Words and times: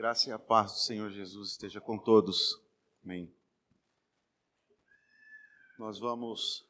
Graça 0.00 0.30
e 0.30 0.32
a 0.32 0.38
paz 0.38 0.72
do 0.72 0.78
Senhor 0.78 1.10
Jesus 1.10 1.50
esteja 1.50 1.78
com 1.78 1.98
todos. 1.98 2.58
Amém. 3.04 3.30
Nós 5.78 5.98
vamos 5.98 6.66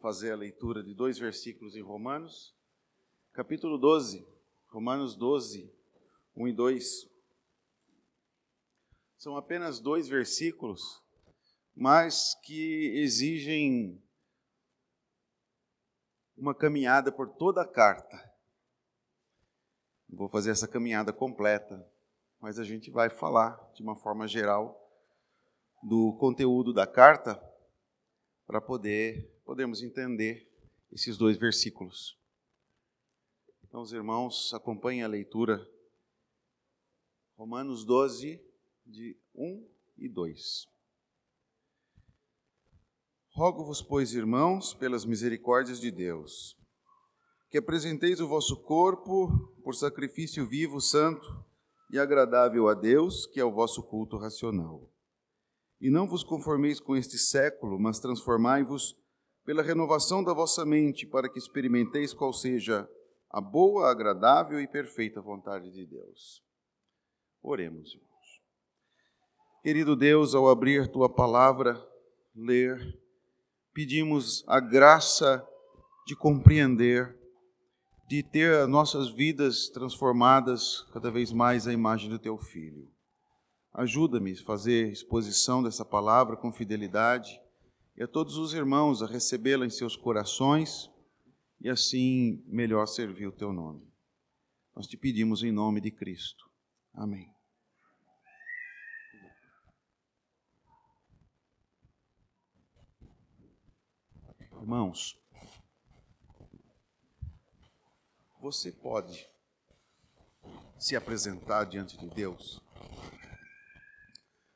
fazer 0.00 0.30
a 0.30 0.36
leitura 0.36 0.80
de 0.80 0.94
dois 0.94 1.18
versículos 1.18 1.74
em 1.74 1.82
Romanos, 1.82 2.54
capítulo 3.32 3.76
12, 3.76 4.24
Romanos 4.68 5.16
12, 5.16 5.68
1 6.36 6.46
e 6.46 6.52
2. 6.52 7.10
São 9.18 9.36
apenas 9.36 9.80
dois 9.80 10.06
versículos, 10.06 11.02
mas 11.74 12.36
que 12.36 12.92
exigem 12.94 14.00
uma 16.36 16.54
caminhada 16.54 17.10
por 17.10 17.30
toda 17.30 17.62
a 17.62 17.66
carta. 17.66 18.32
Vou 20.08 20.28
fazer 20.28 20.52
essa 20.52 20.68
caminhada 20.68 21.12
completa, 21.12 21.84
mas 22.40 22.58
a 22.58 22.64
gente 22.64 22.90
vai 22.90 23.10
falar 23.10 23.56
de 23.74 23.82
uma 23.82 23.94
forma 23.94 24.26
geral 24.26 24.76
do 25.82 26.16
conteúdo 26.18 26.72
da 26.72 26.86
carta 26.86 27.40
para 28.46 28.60
poder 28.60 29.30
podermos 29.44 29.82
entender 29.82 30.48
esses 30.90 31.16
dois 31.16 31.36
versículos. 31.36 32.18
Então, 33.64 33.82
os 33.82 33.92
irmãos, 33.92 34.52
acompanhem 34.54 35.02
a 35.02 35.08
leitura. 35.08 35.64
Romanos 37.36 37.84
12, 37.84 38.40
de 38.86 39.16
1 39.34 39.68
e 39.98 40.08
2. 40.08 40.66
Rogo-vos, 43.32 43.80
pois, 43.80 44.12
irmãos, 44.12 44.74
pelas 44.74 45.04
misericórdias 45.04 45.80
de 45.80 45.90
Deus, 45.90 46.56
que 47.48 47.58
apresenteis 47.58 48.20
o 48.20 48.28
vosso 48.28 48.60
corpo 48.62 49.28
por 49.62 49.74
sacrifício 49.74 50.46
vivo, 50.46 50.80
santo 50.80 51.49
e 51.92 51.98
agradável 51.98 52.68
a 52.68 52.74
Deus, 52.74 53.26
que 53.26 53.40
é 53.40 53.44
o 53.44 53.52
vosso 53.52 53.82
culto 53.82 54.16
racional. 54.16 54.88
E 55.80 55.90
não 55.90 56.06
vos 56.06 56.22
conformeis 56.22 56.78
com 56.78 56.94
este 56.94 57.18
século, 57.18 57.78
mas 57.78 57.98
transformai-vos 57.98 58.96
pela 59.44 59.62
renovação 59.62 60.22
da 60.22 60.32
vossa 60.32 60.64
mente, 60.64 61.06
para 61.06 61.28
que 61.28 61.38
experimenteis 61.38 62.14
qual 62.14 62.32
seja 62.32 62.88
a 63.30 63.40
boa, 63.40 63.90
agradável 63.90 64.60
e 64.60 64.68
perfeita 64.68 65.20
vontade 65.20 65.70
de 65.72 65.86
Deus. 65.86 66.44
Oremos, 67.42 67.94
irmãos. 67.94 68.10
Querido 69.62 69.96
Deus, 69.96 70.34
ao 70.34 70.48
abrir 70.48 70.88
tua 70.88 71.08
palavra, 71.08 71.80
ler, 72.34 72.78
pedimos 73.72 74.44
a 74.46 74.60
graça 74.60 75.46
de 76.06 76.16
compreender 76.16 77.19
de 78.10 78.24
ter 78.24 78.66
nossas 78.66 79.08
vidas 79.08 79.68
transformadas 79.68 80.84
cada 80.92 81.12
vez 81.12 81.30
mais 81.30 81.68
à 81.68 81.72
imagem 81.72 82.10
do 82.10 82.18
teu 82.18 82.36
filho. 82.36 82.90
Ajuda-me 83.72 84.32
a 84.32 84.42
fazer 84.42 84.90
exposição 84.90 85.62
dessa 85.62 85.84
palavra 85.84 86.36
com 86.36 86.52
fidelidade 86.52 87.40
e 87.96 88.02
a 88.02 88.08
todos 88.08 88.36
os 88.36 88.52
irmãos 88.52 89.00
a 89.00 89.06
recebê-la 89.06 89.64
em 89.64 89.70
seus 89.70 89.94
corações 89.94 90.90
e 91.60 91.70
assim 91.70 92.42
melhor 92.48 92.86
servir 92.86 93.28
o 93.28 93.32
teu 93.32 93.52
nome. 93.52 93.88
Nós 94.74 94.88
te 94.88 94.96
pedimos 94.96 95.44
em 95.44 95.52
nome 95.52 95.80
de 95.80 95.92
Cristo. 95.92 96.50
Amém. 96.92 97.32
Irmãos, 104.60 105.19
você 108.40 108.72
pode 108.72 109.28
se 110.78 110.96
apresentar 110.96 111.64
diante 111.64 111.96
de 111.98 112.08
Deus 112.08 112.60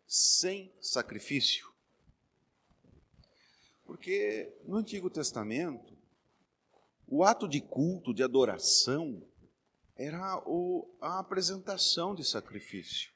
sem 0.07 0.73
sacrifício? 0.81 1.71
Porque 3.85 4.57
no 4.65 4.77
Antigo 4.77 5.11
Testamento, 5.11 5.95
o 7.07 7.23
ato 7.23 7.47
de 7.47 7.61
culto, 7.61 8.15
de 8.15 8.23
adoração, 8.23 9.23
era 9.95 10.43
a 11.01 11.19
apresentação 11.19 12.15
de 12.15 12.25
sacrifício. 12.25 13.13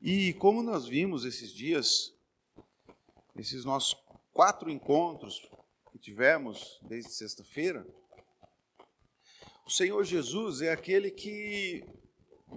E 0.00 0.32
como 0.34 0.62
nós 0.62 0.88
vimos 0.88 1.24
esses 1.24 1.52
dias, 1.52 2.14
esses 3.36 3.64
nossos 3.64 3.94
quatro 4.32 4.70
encontros 4.70 5.46
que 5.92 5.98
tivemos 5.98 6.80
desde 6.82 7.12
sexta-feira, 7.12 7.86
Senhor 9.72 10.04
Jesus 10.04 10.60
é 10.60 10.70
aquele 10.70 11.10
que, 11.10 11.82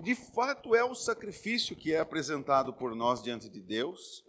de 0.04 0.14
fato, 0.14 0.76
é 0.76 0.84
o 0.84 0.94
sacrifício 0.94 1.74
que 1.74 1.94
é 1.94 2.00
apresentado 2.00 2.74
por 2.74 2.94
nós 2.94 3.24
diante 3.24 3.48
de 3.48 3.62
Deus 3.62 4.26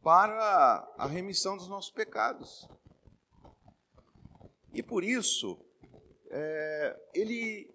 para 0.00 0.88
a 0.96 1.06
remissão 1.08 1.56
dos 1.56 1.66
nossos 1.66 1.90
pecados. 1.90 2.68
E 4.72 4.80
por 4.80 5.02
isso, 5.02 5.58
é, 6.30 7.00
ele 7.12 7.68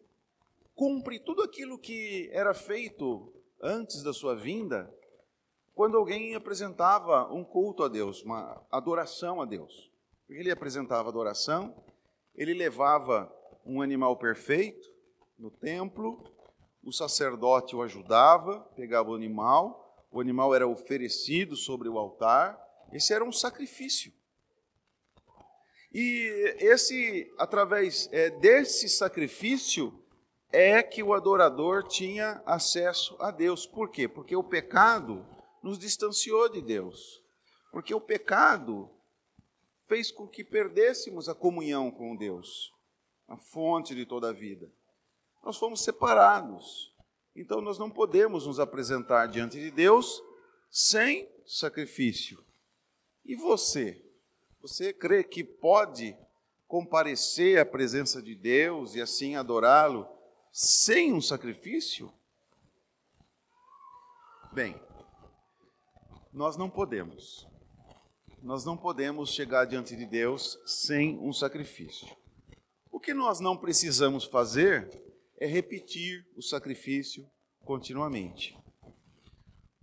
cumpre 0.73 1.19
tudo 1.19 1.41
aquilo 1.43 1.77
que 1.77 2.29
era 2.31 2.53
feito 2.53 3.29
antes 3.61 4.01
da 4.03 4.13
sua 4.13 4.37
vinda, 4.37 4.89
quando 5.75 5.97
alguém 5.97 6.33
apresentava 6.33 7.29
um 7.29 7.43
culto 7.43 7.83
a 7.83 7.89
Deus, 7.89 8.23
uma 8.23 8.65
adoração 8.71 9.41
a 9.41 9.45
Deus. 9.45 9.91
Ele 10.29 10.49
apresentava 10.49 11.09
adoração, 11.09 11.75
ele 12.33 12.53
levava 12.53 13.29
um 13.65 13.81
animal 13.81 14.17
perfeito 14.17 14.91
no 15.37 15.49
templo, 15.49 16.23
o 16.83 16.91
sacerdote 16.91 17.75
o 17.75 17.81
ajudava, 17.81 18.59
pegava 18.75 19.09
o 19.09 19.15
animal, 19.15 20.05
o 20.11 20.19
animal 20.19 20.53
era 20.53 20.67
oferecido 20.67 21.55
sobre 21.55 21.87
o 21.89 21.97
altar, 21.97 22.59
esse 22.91 23.13
era 23.13 23.23
um 23.23 23.31
sacrifício. 23.31 24.13
E 25.93 26.55
esse, 26.59 27.31
através 27.37 28.09
é, 28.11 28.29
desse 28.29 28.89
sacrifício, 28.89 29.93
é 30.51 30.83
que 30.83 31.01
o 31.01 31.13
adorador 31.13 31.87
tinha 31.87 32.41
acesso 32.45 33.15
a 33.19 33.31
Deus. 33.31 33.65
Por 33.65 33.89
quê? 33.89 34.07
Porque 34.07 34.35
o 34.35 34.43
pecado 34.43 35.25
nos 35.63 35.79
distanciou 35.79 36.49
de 36.49 36.61
Deus. 36.61 37.23
Porque 37.71 37.93
o 37.93 38.01
pecado 38.01 38.89
fez 39.85 40.11
com 40.11 40.27
que 40.27 40.43
perdêssemos 40.43 41.27
a 41.27 41.35
comunhão 41.35 41.89
com 41.89 42.15
Deus 42.15 42.73
a 43.27 43.37
fonte 43.37 43.95
de 43.95 44.05
toda 44.05 44.29
a 44.29 44.33
vida. 44.33 44.71
Nós 45.43 45.57
fomos 45.57 45.83
separados. 45.83 46.93
Então 47.35 47.61
nós 47.61 47.77
não 47.77 47.89
podemos 47.89 48.45
nos 48.45 48.59
apresentar 48.59 49.27
diante 49.27 49.59
de 49.59 49.71
Deus 49.71 50.21
sem 50.69 51.29
sacrifício. 51.45 52.43
E 53.25 53.35
você? 53.35 54.03
Você 54.61 54.93
crê 54.93 55.23
que 55.23 55.43
pode 55.43 56.17
comparecer 56.67 57.59
à 57.59 57.65
presença 57.65 58.21
de 58.21 58.35
Deus 58.35 58.95
e 58.95 59.01
assim 59.01 59.35
adorá-lo 59.35 60.07
sem 60.51 61.13
um 61.13 61.21
sacrifício? 61.21 62.13
Bem, 64.51 64.79
nós 66.31 66.55
não 66.55 66.69
podemos. 66.69 67.47
Nós 68.41 68.65
não 68.65 68.77
podemos 68.77 69.29
chegar 69.29 69.65
diante 69.65 69.95
de 69.95 70.05
Deus 70.05 70.59
sem 70.65 71.17
um 71.19 71.31
sacrifício. 71.33 72.22
O 72.93 72.99
que 72.99 73.11
nós 73.11 73.39
não 73.39 73.57
precisamos 73.57 74.23
fazer 74.23 74.87
é 75.39 75.47
repetir 75.47 76.27
o 76.35 76.43
sacrifício 76.43 77.27
continuamente. 77.65 78.55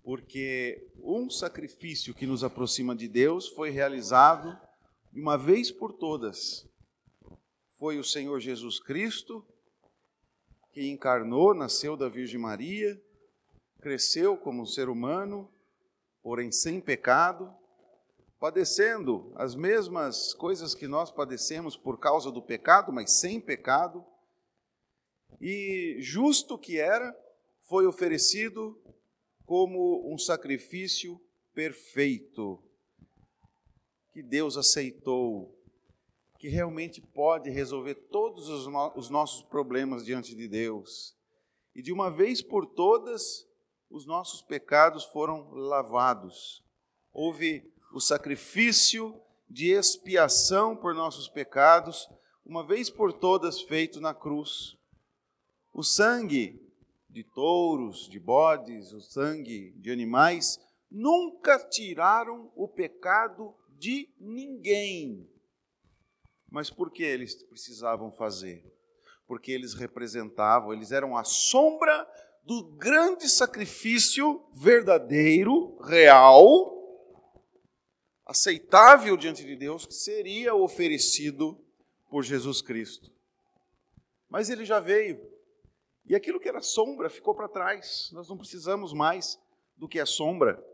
Porque 0.00 0.88
um 1.02 1.28
sacrifício 1.28 2.14
que 2.14 2.24
nos 2.24 2.44
aproxima 2.44 2.94
de 2.94 3.08
Deus 3.08 3.48
foi 3.48 3.70
realizado 3.70 4.56
de 5.12 5.20
uma 5.20 5.36
vez 5.36 5.72
por 5.72 5.92
todas. 5.92 6.64
Foi 7.72 7.98
o 7.98 8.04
Senhor 8.04 8.38
Jesus 8.38 8.78
Cristo 8.78 9.44
que 10.70 10.88
encarnou, 10.88 11.52
nasceu 11.52 11.96
da 11.96 12.08
Virgem 12.08 12.38
Maria, 12.38 12.96
cresceu 13.80 14.36
como 14.36 14.62
um 14.62 14.66
ser 14.66 14.88
humano, 14.88 15.50
porém 16.22 16.52
sem 16.52 16.80
pecado, 16.80 17.52
padecendo 18.40 19.30
as 19.36 19.54
mesmas 19.54 20.32
coisas 20.32 20.74
que 20.74 20.88
nós 20.88 21.10
padecemos 21.10 21.76
por 21.76 21.98
causa 21.98 22.32
do 22.32 22.40
pecado, 22.40 22.90
mas 22.90 23.20
sem 23.20 23.38
pecado. 23.38 24.02
E 25.38 25.98
justo 26.00 26.58
que 26.58 26.78
era, 26.78 27.14
foi 27.60 27.86
oferecido 27.86 28.80
como 29.44 30.10
um 30.10 30.16
sacrifício 30.16 31.20
perfeito, 31.52 32.62
que 34.12 34.22
Deus 34.22 34.56
aceitou, 34.56 35.54
que 36.38 36.48
realmente 36.48 37.00
pode 37.00 37.50
resolver 37.50 37.94
todos 38.10 38.48
os, 38.48 38.66
no 38.66 38.92
os 38.96 39.10
nossos 39.10 39.42
problemas 39.42 40.04
diante 40.04 40.34
de 40.34 40.48
Deus. 40.48 41.14
E 41.74 41.82
de 41.82 41.92
uma 41.92 42.10
vez 42.10 42.40
por 42.40 42.64
todas, 42.64 43.46
os 43.90 44.06
nossos 44.06 44.40
pecados 44.40 45.04
foram 45.04 45.50
lavados. 45.50 46.64
Houve 47.12 47.69
o 47.92 48.00
sacrifício 48.00 49.20
de 49.48 49.70
expiação 49.70 50.76
por 50.76 50.94
nossos 50.94 51.28
pecados, 51.28 52.08
uma 52.44 52.66
vez 52.66 52.88
por 52.88 53.12
todas 53.12 53.60
feito 53.60 54.00
na 54.00 54.14
cruz. 54.14 54.76
O 55.72 55.82
sangue 55.82 56.60
de 57.08 57.24
touros, 57.24 58.08
de 58.08 58.20
bodes, 58.20 58.92
o 58.92 59.00
sangue 59.00 59.72
de 59.72 59.90
animais, 59.90 60.58
nunca 60.90 61.58
tiraram 61.68 62.52
o 62.54 62.68
pecado 62.68 63.54
de 63.76 64.08
ninguém. 64.18 65.28
Mas 66.48 66.70
por 66.70 66.90
que 66.90 67.02
eles 67.02 67.42
precisavam 67.44 68.12
fazer? 68.12 68.64
Porque 69.26 69.52
eles 69.52 69.74
representavam, 69.74 70.72
eles 70.72 70.92
eram 70.92 71.16
a 71.16 71.24
sombra 71.24 72.08
do 72.44 72.72
grande 72.76 73.28
sacrifício 73.28 74.44
verdadeiro, 74.52 75.76
real, 75.82 76.79
aceitável 78.30 79.16
diante 79.16 79.44
de 79.44 79.56
Deus, 79.56 79.84
que 79.84 79.92
seria 79.92 80.54
oferecido 80.54 81.60
por 82.08 82.22
Jesus 82.22 82.62
Cristo. 82.62 83.10
Mas 84.28 84.48
ele 84.48 84.64
já 84.64 84.78
veio, 84.78 85.20
e 86.06 86.14
aquilo 86.14 86.38
que 86.38 86.48
era 86.48 86.62
sombra 86.62 87.10
ficou 87.10 87.34
para 87.34 87.48
trás. 87.48 88.08
Nós 88.12 88.28
não 88.28 88.38
precisamos 88.38 88.92
mais 88.92 89.36
do 89.76 89.88
que 89.88 89.98
é 89.98 90.06
sombra. 90.06 90.64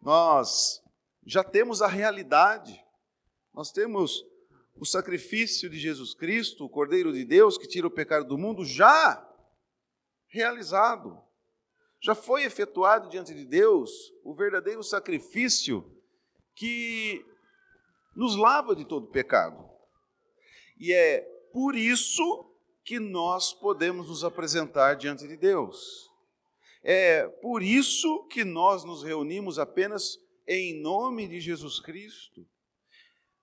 Nós 0.00 0.80
já 1.24 1.42
temos 1.42 1.82
a 1.82 1.88
realidade. 1.88 2.80
Nós 3.52 3.72
temos 3.72 4.24
o 4.76 4.86
sacrifício 4.86 5.68
de 5.68 5.80
Jesus 5.80 6.14
Cristo, 6.14 6.64
o 6.64 6.70
Cordeiro 6.70 7.12
de 7.12 7.24
Deus 7.24 7.58
que 7.58 7.66
tira 7.66 7.88
o 7.88 7.90
pecado 7.90 8.24
do 8.24 8.38
mundo, 8.38 8.64
já 8.64 9.28
realizado. 10.28 11.20
Já 12.00 12.14
foi 12.14 12.44
efetuado 12.44 13.08
diante 13.08 13.34
de 13.34 13.44
Deus 13.44 14.14
o 14.22 14.32
verdadeiro 14.32 14.84
sacrifício 14.84 15.95
que 16.56 17.24
nos 18.16 18.34
lava 18.34 18.74
de 18.74 18.84
todo 18.84 19.06
pecado. 19.06 19.62
E 20.80 20.92
é 20.92 21.20
por 21.52 21.76
isso 21.76 22.50
que 22.82 22.98
nós 22.98 23.52
podemos 23.52 24.08
nos 24.08 24.24
apresentar 24.24 24.94
diante 24.94 25.28
de 25.28 25.36
Deus. 25.36 26.10
É 26.82 27.26
por 27.42 27.62
isso 27.62 28.26
que 28.28 28.44
nós 28.44 28.84
nos 28.84 29.02
reunimos 29.02 29.58
apenas 29.58 30.18
em 30.46 30.80
nome 30.80 31.28
de 31.28 31.40
Jesus 31.40 31.80
Cristo. 31.80 32.46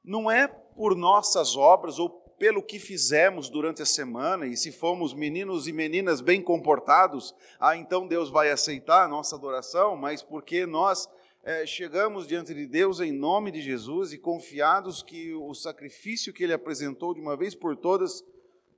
Não 0.03 0.31
é 0.31 0.47
por 0.47 0.95
nossas 0.95 1.55
obras 1.55 1.99
ou 1.99 2.09
pelo 2.37 2.63
que 2.63 2.79
fizemos 2.79 3.49
durante 3.49 3.81
a 3.81 3.85
semana, 3.85 4.45
e 4.45 4.57
se 4.57 4.71
fomos 4.71 5.13
meninos 5.13 5.67
e 5.67 5.71
meninas 5.71 6.19
bem 6.19 6.41
comportados, 6.41 7.33
ah, 7.59 7.77
então 7.77 8.07
Deus 8.07 8.29
vai 8.29 8.49
aceitar 8.49 9.03
a 9.03 9.07
nossa 9.07 9.35
adoração, 9.35 9.95
mas 9.95 10.21
porque 10.21 10.65
nós 10.65 11.07
é, 11.43 11.65
chegamos 11.65 12.25
diante 12.25 12.53
de 12.53 12.65
Deus 12.65 13.01
em 13.01 13.11
nome 13.11 13.51
de 13.51 13.61
Jesus 13.61 14.13
e 14.13 14.17
confiados 14.17 15.03
que 15.03 15.33
o 15.33 15.53
sacrifício 15.53 16.31
que 16.33 16.43
Ele 16.43 16.53
apresentou 16.53 17.13
de 17.13 17.19
uma 17.19 17.35
vez 17.35 17.53
por 17.53 17.75
todas 17.75 18.23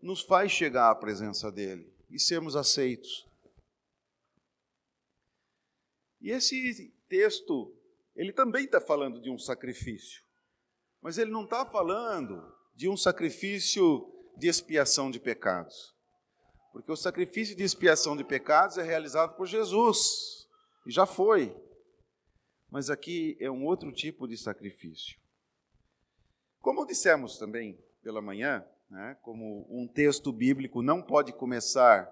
nos 0.01 0.21
faz 0.21 0.51
chegar 0.51 0.89
à 0.89 0.95
presença 0.95 1.51
dele 1.51 1.93
e 2.09 2.19
sermos 2.19 2.55
aceitos. 2.55 3.27
E 6.19 6.31
esse 6.31 6.91
texto, 7.07 7.71
ele 8.15 8.33
também 8.33 8.65
está 8.65 8.81
falando 8.81 9.21
de 9.21 9.29
um 9.29 9.37
sacrifício, 9.37 10.23
mas 10.99 11.19
ele 11.19 11.29
não 11.29 11.43
está 11.43 11.63
falando 11.67 12.51
de 12.75 12.89
um 12.89 12.97
sacrifício 12.97 14.11
de 14.35 14.47
expiação 14.47 15.11
de 15.11 15.19
pecados, 15.19 15.95
porque 16.73 16.91
o 16.91 16.95
sacrifício 16.95 17.55
de 17.55 17.63
expiação 17.63 18.17
de 18.17 18.23
pecados 18.23 18.79
é 18.79 18.83
realizado 18.83 19.35
por 19.35 19.45
Jesus, 19.45 20.47
e 20.87 20.91
já 20.91 21.05
foi, 21.05 21.55
mas 22.75 22.89
aqui 22.89 23.37
é 23.39 23.49
um 23.49 23.63
outro 23.63 23.89
tipo 23.89 24.27
de 24.27 24.35
sacrifício. 24.35 25.17
Como 26.59 26.85
dissemos 26.85 27.37
também 27.37 27.81
pela 28.03 28.21
manhã, 28.21 28.67
né, 28.89 29.17
como 29.21 29.65
um 29.69 29.87
texto 29.87 30.29
bíblico 30.33 30.81
não 30.81 31.01
pode 31.01 31.31
começar 31.31 32.11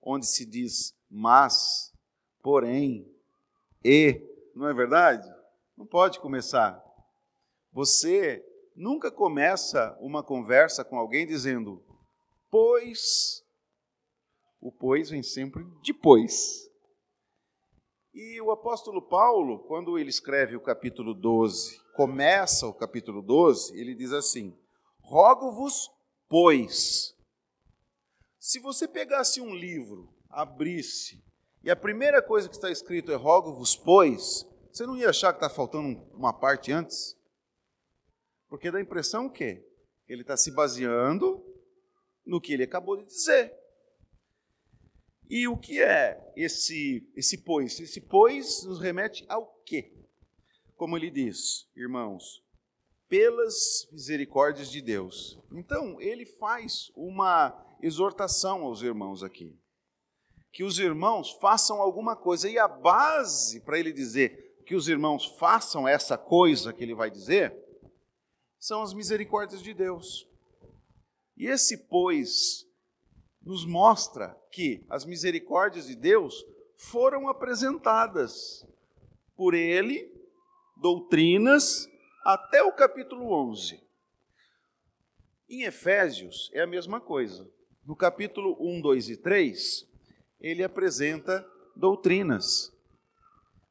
onde 0.00 0.24
se 0.24 0.46
diz 0.46 0.96
mas, 1.10 1.92
porém, 2.42 3.06
e, 3.84 4.22
não 4.54 4.66
é 4.70 4.72
verdade? 4.72 5.30
Não 5.76 5.84
pode 5.84 6.18
começar. 6.18 6.82
Você 7.70 8.42
nunca 8.74 9.12
começa 9.12 9.94
uma 10.00 10.22
conversa 10.22 10.82
com 10.82 10.96
alguém 10.96 11.26
dizendo, 11.26 11.84
pois. 12.50 13.44
O 14.62 14.72
pois 14.72 15.10
vem 15.10 15.22
sempre 15.22 15.62
depois. 15.84 16.70
E 18.14 18.40
o 18.40 18.52
apóstolo 18.52 19.02
Paulo, 19.02 19.58
quando 19.66 19.98
ele 19.98 20.08
escreve 20.08 20.54
o 20.54 20.60
capítulo 20.60 21.12
12, 21.12 21.80
começa 21.96 22.64
o 22.64 22.72
capítulo 22.72 23.20
12, 23.20 23.76
ele 23.76 23.92
diz 23.92 24.12
assim: 24.12 24.56
Rogo-vos, 25.00 25.90
pois. 26.28 27.12
Se 28.38 28.60
você 28.60 28.86
pegasse 28.86 29.40
um 29.40 29.52
livro, 29.52 30.14
abrisse, 30.30 31.24
e 31.64 31.68
a 31.68 31.74
primeira 31.74 32.22
coisa 32.22 32.48
que 32.48 32.54
está 32.54 32.70
escrito 32.70 33.10
é 33.10 33.16
rogo-vos, 33.16 33.74
pois, 33.74 34.46
você 34.72 34.86
não 34.86 34.96
ia 34.96 35.10
achar 35.10 35.32
que 35.32 35.44
está 35.44 35.50
faltando 35.50 36.00
uma 36.12 36.32
parte 36.32 36.70
antes? 36.70 37.16
Porque 38.48 38.70
dá 38.70 38.78
a 38.78 38.82
impressão 38.82 39.28
que 39.28 39.60
ele 40.06 40.22
está 40.22 40.36
se 40.36 40.52
baseando 40.52 41.44
no 42.24 42.40
que 42.40 42.52
ele 42.52 42.62
acabou 42.62 42.96
de 42.96 43.06
dizer. 43.06 43.52
E 45.28 45.48
o 45.48 45.56
que 45.56 45.80
é 45.80 46.32
esse, 46.36 47.06
esse 47.16 47.38
pois? 47.38 47.80
Esse 47.80 48.00
pois 48.00 48.64
nos 48.64 48.80
remete 48.80 49.24
ao 49.28 49.46
quê? 49.64 49.92
Como 50.76 50.96
ele 50.96 51.10
diz, 51.10 51.66
irmãos, 51.74 52.42
pelas 53.08 53.88
misericórdias 53.92 54.70
de 54.70 54.80
Deus. 54.80 55.38
Então, 55.52 56.00
ele 56.00 56.26
faz 56.26 56.90
uma 56.96 57.54
exortação 57.80 58.62
aos 58.64 58.82
irmãos 58.82 59.22
aqui. 59.22 59.56
Que 60.52 60.64
os 60.64 60.78
irmãos 60.78 61.30
façam 61.40 61.80
alguma 61.80 62.16
coisa. 62.16 62.48
E 62.48 62.58
a 62.58 62.68
base 62.68 63.60
para 63.60 63.78
ele 63.78 63.92
dizer 63.92 64.62
que 64.66 64.74
os 64.74 64.88
irmãos 64.88 65.26
façam 65.38 65.86
essa 65.86 66.16
coisa 66.16 66.72
que 66.72 66.82
ele 66.82 66.94
vai 66.94 67.10
dizer 67.10 67.54
são 68.58 68.82
as 68.82 68.94
misericórdias 68.94 69.62
de 69.62 69.74
Deus. 69.74 70.26
E 71.36 71.46
esse, 71.46 71.76
pois, 71.88 72.63
nos 73.44 73.66
mostra 73.66 74.36
que 74.50 74.84
as 74.88 75.04
misericórdias 75.04 75.86
de 75.86 75.94
Deus 75.94 76.44
foram 76.76 77.28
apresentadas 77.28 78.66
por 79.36 79.54
ele, 79.54 80.10
doutrinas 80.80 81.86
até 82.24 82.62
o 82.62 82.72
capítulo 82.72 83.32
11. 83.50 83.82
Em 85.48 85.62
Efésios 85.64 86.50
é 86.54 86.62
a 86.62 86.66
mesma 86.66 87.00
coisa. 87.00 87.48
No 87.84 87.94
capítulo 87.94 88.56
1, 88.58 88.80
2 88.80 89.10
e 89.10 89.16
3, 89.18 89.86
ele 90.40 90.64
apresenta 90.64 91.46
doutrinas. 91.76 92.72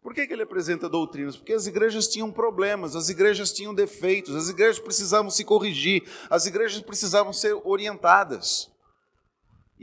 Por 0.01 0.13
que, 0.13 0.27
que 0.27 0.33
ele 0.33 0.43
apresenta 0.43 0.89
doutrinas? 0.89 1.37
Porque 1.37 1.53
as 1.53 1.65
igrejas 1.65 2.07
tinham 2.07 2.31
problemas, 2.31 2.95
as 2.95 3.09
igrejas 3.09 3.53
tinham 3.53 3.73
defeitos, 3.73 4.35
as 4.35 4.49
igrejas 4.49 4.77
precisavam 4.77 5.31
se 5.31 5.45
corrigir, 5.45 6.03
as 6.29 6.45
igrejas 6.45 6.81
precisavam 6.81 7.31
ser 7.31 7.53
orientadas. 7.63 8.72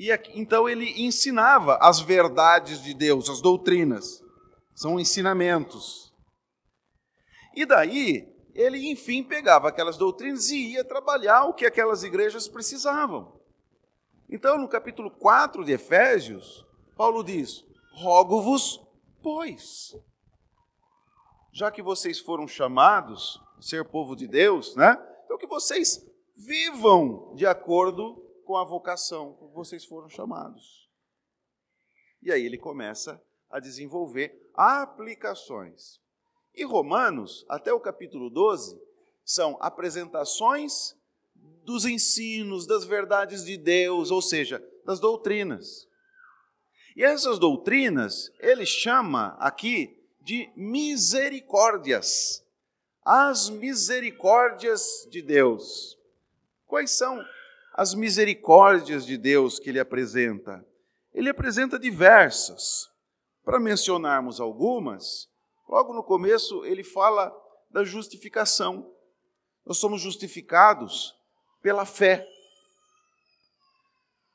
E 0.00 0.08
então 0.32 0.66
ele 0.66 1.04
ensinava 1.04 1.76
as 1.78 2.00
verdades 2.00 2.82
de 2.82 2.94
Deus, 2.94 3.28
as 3.28 3.42
doutrinas. 3.42 4.24
São 4.74 4.98
ensinamentos. 4.98 6.10
E 7.54 7.66
daí 7.66 8.26
ele, 8.54 8.90
enfim, 8.90 9.22
pegava 9.22 9.68
aquelas 9.68 9.98
doutrinas 9.98 10.48
e 10.48 10.72
ia 10.72 10.82
trabalhar 10.82 11.44
o 11.44 11.52
que 11.52 11.66
aquelas 11.66 12.02
igrejas 12.02 12.48
precisavam. 12.48 13.38
Então, 14.30 14.56
no 14.56 14.70
capítulo 14.70 15.10
4 15.10 15.66
de 15.66 15.72
Efésios, 15.72 16.64
Paulo 16.96 17.22
diz: 17.22 17.62
Rogo-vos, 17.92 18.80
pois, 19.22 19.94
já 21.52 21.70
que 21.70 21.82
vocês 21.82 22.18
foram 22.18 22.48
chamados 22.48 23.38
a 23.58 23.60
ser 23.60 23.84
povo 23.84 24.16
de 24.16 24.26
Deus, 24.26 24.74
né? 24.74 24.96
Então, 25.26 25.36
que 25.36 25.46
vocês 25.46 26.02
vivam 26.34 27.34
de 27.34 27.44
acordo 27.44 28.29
com 28.50 28.56
a 28.56 28.64
vocação 28.64 29.34
que 29.34 29.54
vocês 29.54 29.84
foram 29.84 30.08
chamados. 30.08 30.90
E 32.20 32.32
aí 32.32 32.44
ele 32.44 32.58
começa 32.58 33.22
a 33.48 33.60
desenvolver 33.60 34.50
aplicações. 34.54 36.00
E 36.52 36.64
Romanos, 36.64 37.46
até 37.48 37.72
o 37.72 37.78
capítulo 37.78 38.28
12, 38.28 38.76
são 39.24 39.56
apresentações 39.60 40.96
dos 41.64 41.84
ensinos, 41.84 42.66
das 42.66 42.84
verdades 42.84 43.44
de 43.44 43.56
Deus, 43.56 44.10
ou 44.10 44.20
seja, 44.20 44.60
das 44.84 44.98
doutrinas. 44.98 45.86
E 46.96 47.04
essas 47.04 47.38
doutrinas, 47.38 48.32
ele 48.40 48.66
chama 48.66 49.36
aqui 49.38 49.96
de 50.20 50.50
misericórdias. 50.56 52.44
As 53.04 53.48
misericórdias 53.48 55.06
de 55.08 55.22
Deus. 55.22 55.96
Quais 56.66 56.90
são 56.90 57.24
as 57.80 57.94
misericórdias 57.94 59.06
de 59.06 59.16
Deus 59.16 59.58
que 59.58 59.70
ele 59.70 59.80
apresenta? 59.80 60.64
Ele 61.14 61.30
apresenta 61.30 61.78
diversas. 61.78 62.88
Para 63.44 63.58
mencionarmos 63.58 64.40
algumas, 64.40 65.30
Logo 65.70 65.92
no 65.92 66.02
começo, 66.02 66.64
ele 66.64 66.82
fala 66.82 67.32
da 67.70 67.84
justificação. 67.84 68.92
Nós 69.64 69.78
somos 69.78 70.00
justificados 70.00 71.14
pela 71.62 71.86
fé. 71.86 72.26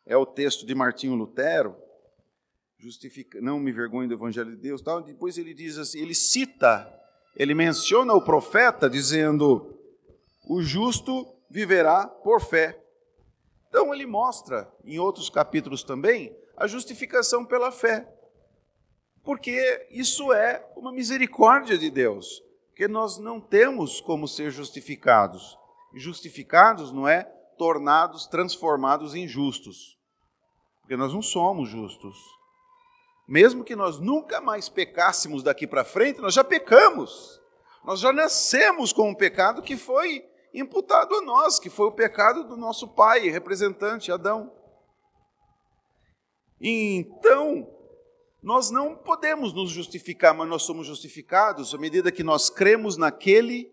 É 0.06 0.16
o 0.16 0.26
texto 0.26 0.66
de 0.66 0.74
Martinho 0.74 1.14
Lutero, 1.14 1.76
justifica, 2.78 3.42
não 3.42 3.60
me 3.60 3.74
vergonho 3.74 4.08
do 4.08 4.14
evangelho 4.14 4.52
de 4.52 4.62
Deus, 4.62 4.82
tal. 4.82 5.02
Depois 5.02 5.38
ele 5.38 5.54
diz 5.54 5.78
assim, 5.78 6.00
ele 6.00 6.16
cita, 6.16 6.90
ele 7.36 7.54
menciona 7.54 8.14
o 8.14 8.24
profeta 8.24 8.90
dizendo: 8.90 9.78
"O 10.48 10.62
justo 10.62 11.36
viverá 11.50 12.08
por 12.08 12.40
fé". 12.40 12.82
Então 13.76 13.94
ele 13.94 14.06
mostra 14.06 14.74
em 14.86 15.00
outros 15.00 15.30
capítulos 15.30 15.84
também 15.84 16.34
a 16.56 16.66
justificação 16.66 17.44
pela 17.44 17.74
fé. 17.74 18.08
Porque 19.22 19.86
isso 19.92 20.32
é 20.32 20.66
uma 20.78 20.94
misericórdia 20.94 21.78
de 21.78 21.90
Deus, 21.90 22.42
porque 22.70 22.88
nós 22.88 23.18
não 23.18 23.42
temos 23.42 24.00
como 24.00 24.30
ser 24.30 24.50
justificados. 24.50 25.58
Justificados 25.94 26.94
não 26.94 27.06
é 27.06 27.26
tornados, 27.58 28.28
transformados 28.28 29.14
em 29.14 29.28
justos. 29.28 30.00
Porque 30.80 30.96
nós 30.96 31.14
não 31.14 31.22
somos 31.22 31.68
justos. 31.68 32.18
Mesmo 33.28 33.62
que 33.62 33.76
nós 33.76 34.00
nunca 34.00 34.40
mais 34.40 34.70
pecássemos 34.70 35.44
daqui 35.44 35.68
para 35.68 35.84
frente, 35.84 36.22
nós 36.22 36.34
já 36.34 36.46
pecamos. 36.46 37.42
Nós 37.84 38.00
já 38.00 38.14
nascemos 38.14 38.94
com 38.94 39.10
um 39.10 39.16
pecado 39.16 39.62
que 39.62 39.76
foi 39.76 40.26
imputado 40.56 41.14
a 41.16 41.22
nós, 41.22 41.60
que 41.60 41.70
foi 41.70 41.88
o 41.88 41.92
pecado 41.92 42.46
do 42.46 42.56
nosso 42.56 42.88
pai, 42.88 43.30
representante 43.30 44.12
Adão. 44.12 44.52
Então, 46.60 47.70
nós 48.42 48.72
não 48.72 48.96
podemos 48.96 49.54
nos 49.54 49.70
justificar, 49.70 50.34
mas 50.34 50.48
nós 50.48 50.64
somos 50.64 50.88
justificados 50.88 51.76
à 51.76 51.78
medida 51.78 52.12
que 52.12 52.24
nós 52.24 52.50
cremos 52.50 52.96
naquele 52.96 53.72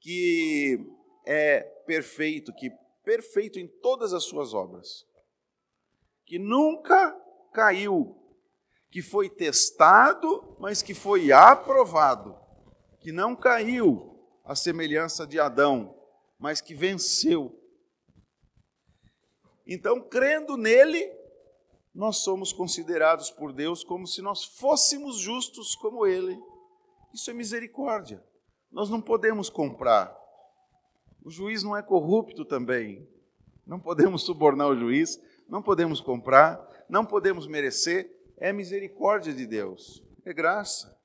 que 0.00 0.78
é 1.24 1.60
perfeito, 1.86 2.52
que 2.52 2.70
perfeito 3.04 3.58
em 3.58 3.68
todas 3.80 4.12
as 4.12 4.24
suas 4.24 4.52
obras, 4.52 5.06
que 6.24 6.38
nunca 6.38 7.16
caiu, 7.52 8.16
que 8.90 9.00
foi 9.00 9.30
testado, 9.30 10.56
mas 10.58 10.82
que 10.82 10.92
foi 10.92 11.30
aprovado, 11.30 12.36
que 13.00 13.12
não 13.12 13.36
caiu 13.36 14.18
à 14.44 14.56
semelhança 14.56 15.26
de 15.26 15.38
Adão, 15.38 15.95
mas 16.38 16.60
que 16.60 16.74
venceu. 16.74 17.58
Então, 19.66 20.00
crendo 20.00 20.56
nele, 20.56 21.10
nós 21.94 22.18
somos 22.18 22.52
considerados 22.52 23.30
por 23.30 23.52
Deus 23.52 23.82
como 23.82 24.06
se 24.06 24.22
nós 24.22 24.44
fôssemos 24.44 25.18
justos 25.18 25.74
como 25.74 26.06
Ele. 26.06 26.38
Isso 27.12 27.30
é 27.30 27.34
misericórdia. 27.34 28.22
Nós 28.70 28.90
não 28.90 29.00
podemos 29.00 29.48
comprar. 29.48 30.14
O 31.24 31.30
juiz 31.30 31.62
não 31.62 31.76
é 31.76 31.82
corrupto 31.82 32.44
também. 32.44 33.08
Não 33.66 33.80
podemos 33.80 34.22
subornar 34.22 34.68
o 34.68 34.76
juiz, 34.76 35.20
não 35.48 35.60
podemos 35.60 36.00
comprar, 36.00 36.64
não 36.88 37.04
podemos 37.04 37.48
merecer. 37.48 38.14
É 38.38 38.52
misericórdia 38.52 39.32
de 39.32 39.46
Deus, 39.46 40.04
é 40.24 40.32
graça. 40.32 40.96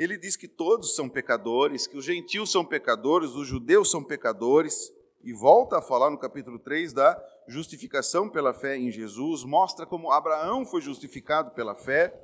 Ele 0.00 0.16
diz 0.16 0.34
que 0.34 0.48
todos 0.48 0.96
são 0.96 1.10
pecadores, 1.10 1.86
que 1.86 1.94
os 1.94 2.06
gentios 2.06 2.50
são 2.50 2.64
pecadores, 2.64 3.32
os 3.32 3.46
judeus 3.46 3.90
são 3.90 4.02
pecadores, 4.02 4.90
e 5.22 5.30
volta 5.30 5.76
a 5.76 5.82
falar 5.82 6.08
no 6.08 6.16
capítulo 6.16 6.58
3 6.58 6.94
da 6.94 7.22
justificação 7.46 8.26
pela 8.26 8.54
fé 8.54 8.78
em 8.78 8.90
Jesus, 8.90 9.44
mostra 9.44 9.84
como 9.84 10.10
Abraão 10.10 10.64
foi 10.64 10.80
justificado 10.80 11.50
pela 11.50 11.74
fé 11.74 12.18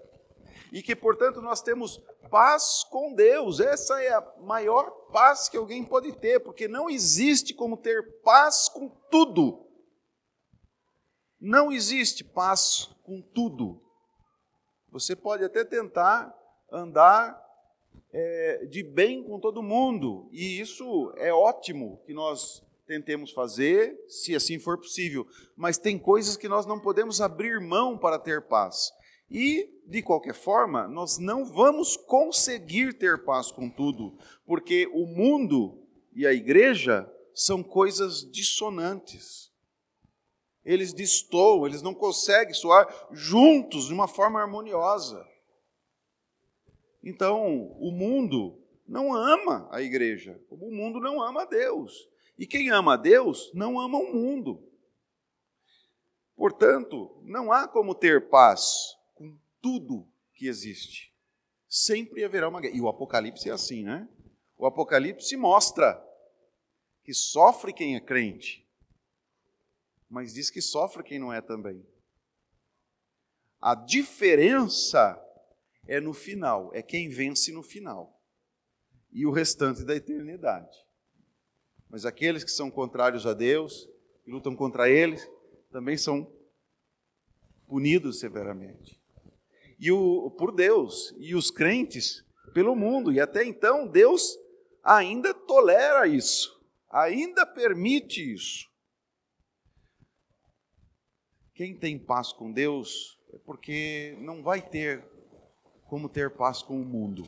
e 0.72 0.82
que, 0.82 0.96
portanto, 0.96 1.42
nós 1.42 1.60
temos 1.60 2.00
paz 2.30 2.82
com 2.84 3.12
Deus. 3.12 3.60
Essa 3.60 4.02
é 4.02 4.14
a 4.14 4.26
maior 4.40 4.90
paz 5.12 5.46
que 5.46 5.58
alguém 5.58 5.84
pode 5.84 6.14
ter, 6.14 6.40
porque 6.40 6.66
não 6.66 6.88
existe 6.88 7.52
como 7.52 7.76
ter 7.76 8.22
paz 8.22 8.70
com 8.70 8.88
tudo. 9.10 9.68
Não 11.38 11.70
existe 11.70 12.24
paz 12.24 12.88
com 13.02 13.20
tudo. 13.20 13.82
Você 14.90 15.14
pode 15.14 15.44
até 15.44 15.62
tentar 15.62 16.34
andar 16.72 17.45
é, 18.18 18.64
de 18.64 18.82
bem 18.82 19.22
com 19.22 19.38
todo 19.38 19.62
mundo, 19.62 20.26
e 20.32 20.58
isso 20.58 21.12
é 21.18 21.30
ótimo 21.34 22.00
que 22.06 22.14
nós 22.14 22.62
tentemos 22.86 23.30
fazer, 23.30 23.94
se 24.08 24.34
assim 24.34 24.58
for 24.58 24.78
possível, 24.78 25.26
mas 25.54 25.76
tem 25.76 25.98
coisas 25.98 26.34
que 26.34 26.48
nós 26.48 26.64
não 26.64 26.80
podemos 26.80 27.20
abrir 27.20 27.60
mão 27.60 27.98
para 27.98 28.18
ter 28.18 28.40
paz. 28.48 28.90
E, 29.30 29.68
de 29.86 30.00
qualquer 30.00 30.32
forma, 30.32 30.88
nós 30.88 31.18
não 31.18 31.44
vamos 31.44 31.94
conseguir 31.94 32.94
ter 32.94 33.22
paz 33.22 33.50
com 33.50 33.68
tudo, 33.68 34.16
porque 34.46 34.86
o 34.94 35.04
mundo 35.04 35.86
e 36.14 36.26
a 36.26 36.32
igreja 36.32 37.06
são 37.34 37.62
coisas 37.62 38.22
dissonantes. 38.30 39.52
Eles 40.64 40.94
destoam, 40.94 41.66
eles 41.66 41.82
não 41.82 41.92
conseguem 41.92 42.54
soar 42.54 42.88
juntos 43.12 43.88
de 43.88 43.92
uma 43.92 44.08
forma 44.08 44.40
harmoniosa. 44.40 45.22
Então, 47.02 47.72
o 47.78 47.90
mundo 47.90 48.58
não 48.86 49.14
ama 49.14 49.68
a 49.70 49.82
igreja, 49.82 50.40
como 50.48 50.66
o 50.66 50.74
mundo 50.74 51.00
não 51.00 51.22
ama 51.22 51.42
a 51.42 51.46
Deus. 51.46 52.08
E 52.38 52.46
quem 52.46 52.70
ama 52.70 52.94
a 52.94 52.96
Deus 52.96 53.50
não 53.54 53.80
ama 53.80 53.98
o 53.98 54.12
mundo. 54.12 54.62
Portanto, 56.36 57.18
não 57.24 57.50
há 57.50 57.66
como 57.66 57.94
ter 57.94 58.28
paz 58.28 58.96
com 59.14 59.36
tudo 59.60 60.06
que 60.34 60.46
existe. 60.46 61.12
Sempre 61.68 62.24
haverá 62.24 62.48
uma 62.48 62.60
guerra. 62.60 62.76
E 62.76 62.80
o 62.80 62.88
Apocalipse 62.88 63.48
é 63.48 63.52
assim, 63.52 63.82
né? 63.82 64.08
O 64.56 64.66
Apocalipse 64.66 65.36
mostra 65.36 66.02
que 67.02 67.14
sofre 67.14 67.72
quem 67.72 67.96
é 67.96 68.00
crente, 68.00 68.66
mas 70.08 70.34
diz 70.34 70.50
que 70.50 70.60
sofre 70.60 71.02
quem 71.02 71.18
não 71.18 71.32
é 71.32 71.40
também. 71.40 71.84
A 73.60 73.74
diferença 73.74 75.22
é 75.86 76.00
no 76.00 76.12
final, 76.12 76.70
é 76.74 76.82
quem 76.82 77.08
vence 77.08 77.52
no 77.52 77.62
final. 77.62 78.20
E 79.12 79.24
o 79.24 79.30
restante 79.30 79.84
da 79.84 79.94
eternidade. 79.94 80.76
Mas 81.88 82.04
aqueles 82.04 82.44
que 82.44 82.50
são 82.50 82.70
contrários 82.70 83.26
a 83.26 83.32
Deus, 83.32 83.88
que 84.24 84.30
lutam 84.30 84.54
contra 84.54 84.90
Ele, 84.90 85.16
também 85.70 85.96
são 85.96 86.30
punidos 87.66 88.18
severamente. 88.18 89.00
E 89.78 89.90
o, 89.90 90.30
por 90.30 90.52
Deus, 90.52 91.14
e 91.18 91.34
os 91.34 91.50
crentes 91.50 92.24
pelo 92.52 92.74
mundo, 92.74 93.12
e 93.12 93.20
até 93.20 93.44
então 93.44 93.86
Deus 93.86 94.38
ainda 94.82 95.34
tolera 95.34 96.06
isso, 96.06 96.58
ainda 96.88 97.44
permite 97.44 98.32
isso. 98.32 98.66
Quem 101.54 101.78
tem 101.78 101.98
paz 101.98 102.32
com 102.32 102.52
Deus 102.52 103.18
é 103.32 103.38
porque 103.38 104.16
não 104.20 104.42
vai 104.42 104.60
ter 104.60 105.04
como 105.88 106.08
ter 106.08 106.30
paz 106.30 106.62
com 106.62 106.80
o 106.80 106.84
mundo. 106.84 107.24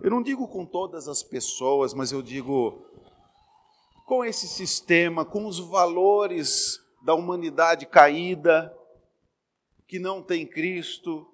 Eu 0.00 0.10
não 0.10 0.22
digo 0.22 0.48
com 0.48 0.66
todas 0.66 1.06
as 1.06 1.22
pessoas, 1.22 1.94
mas 1.94 2.10
eu 2.10 2.22
digo 2.22 2.84
com 4.06 4.24
esse 4.24 4.48
sistema, 4.48 5.24
com 5.24 5.46
os 5.46 5.58
valores 5.58 6.80
da 7.02 7.14
humanidade 7.14 7.86
caída, 7.86 8.76
que 9.86 9.98
não 9.98 10.22
tem 10.22 10.46
Cristo, 10.46 11.26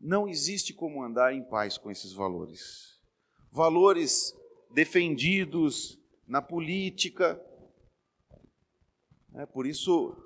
não 0.00 0.26
existe 0.26 0.72
como 0.72 1.02
andar 1.02 1.34
em 1.34 1.42
paz 1.42 1.76
com 1.76 1.90
esses 1.90 2.12
valores. 2.12 2.98
Valores 3.52 4.34
defendidos 4.72 5.98
na 6.26 6.40
política. 6.40 7.40
É, 9.34 9.44
por 9.44 9.66
isso, 9.66 10.16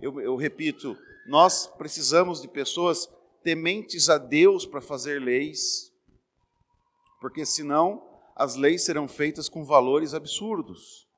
eu, 0.00 0.20
eu 0.20 0.36
repito, 0.36 0.96
nós 1.26 1.66
precisamos 1.66 2.40
de 2.40 2.48
pessoas 2.48 3.08
tementes 3.42 4.08
a 4.08 4.18
Deus 4.18 4.64
para 4.64 4.80
fazer 4.80 5.20
leis, 5.20 5.92
porque 7.20 7.44
senão 7.44 8.08
as 8.34 8.56
leis 8.56 8.84
serão 8.84 9.06
feitas 9.06 9.48
com 9.48 9.64
valores 9.64 10.14
absurdos. 10.14 11.08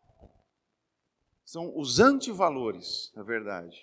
São 1.44 1.76
os 1.78 2.00
antivalores, 2.00 3.12
na 3.14 3.22
verdade. 3.22 3.78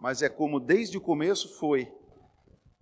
Mas 0.00 0.22
é 0.22 0.28
como 0.28 0.58
desde 0.58 0.98
o 0.98 1.00
começo 1.00 1.58
foi 1.58 1.90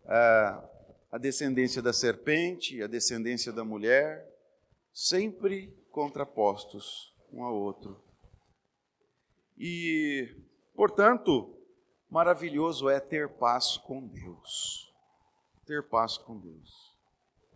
a, 0.07 0.69
a 1.13 1.19
descendência 1.19 1.83
da 1.83 1.93
serpente, 1.93 2.83
a 2.83 2.87
descendência 2.87 3.53
da 3.53 3.65
mulher, 3.65 4.27
sempre 4.93 5.73
contrapostos 5.91 7.13
um 7.33 7.43
ao 7.45 7.55
outro. 7.55 8.03
E, 9.57 10.35
portanto, 10.75 11.57
maravilhoso 12.13 12.91
é 12.91 13.01
ter 13.01 13.27
paz 13.27 13.79
com 13.79 14.07
Deus. 14.07 14.93
Ter 15.65 15.83
paz 15.89 16.19
com 16.19 16.39
Deus. 16.39 16.93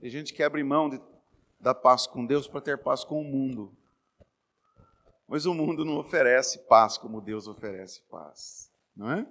Tem 0.01 0.09
gente 0.09 0.33
que 0.33 0.43
abre 0.43 0.65
mão 0.65 0.89
de 0.89 0.99
da 1.61 1.75
paz 1.75 2.07
com 2.07 2.25
Deus 2.25 2.49
para 2.49 2.61
ter 2.61 2.79
paz 2.79 3.05
com 3.05 3.21
o 3.21 3.25
mundo. 3.25 3.77
Mas 5.29 5.45
o 5.45 5.53
mundo 5.53 5.85
não 5.85 5.99
oferece 5.99 6.59
paz 6.61 6.97
como 6.97 7.21
Deus 7.21 7.47
oferece 7.47 8.01
paz, 8.11 8.71
não 8.97 9.11
é? 9.11 9.27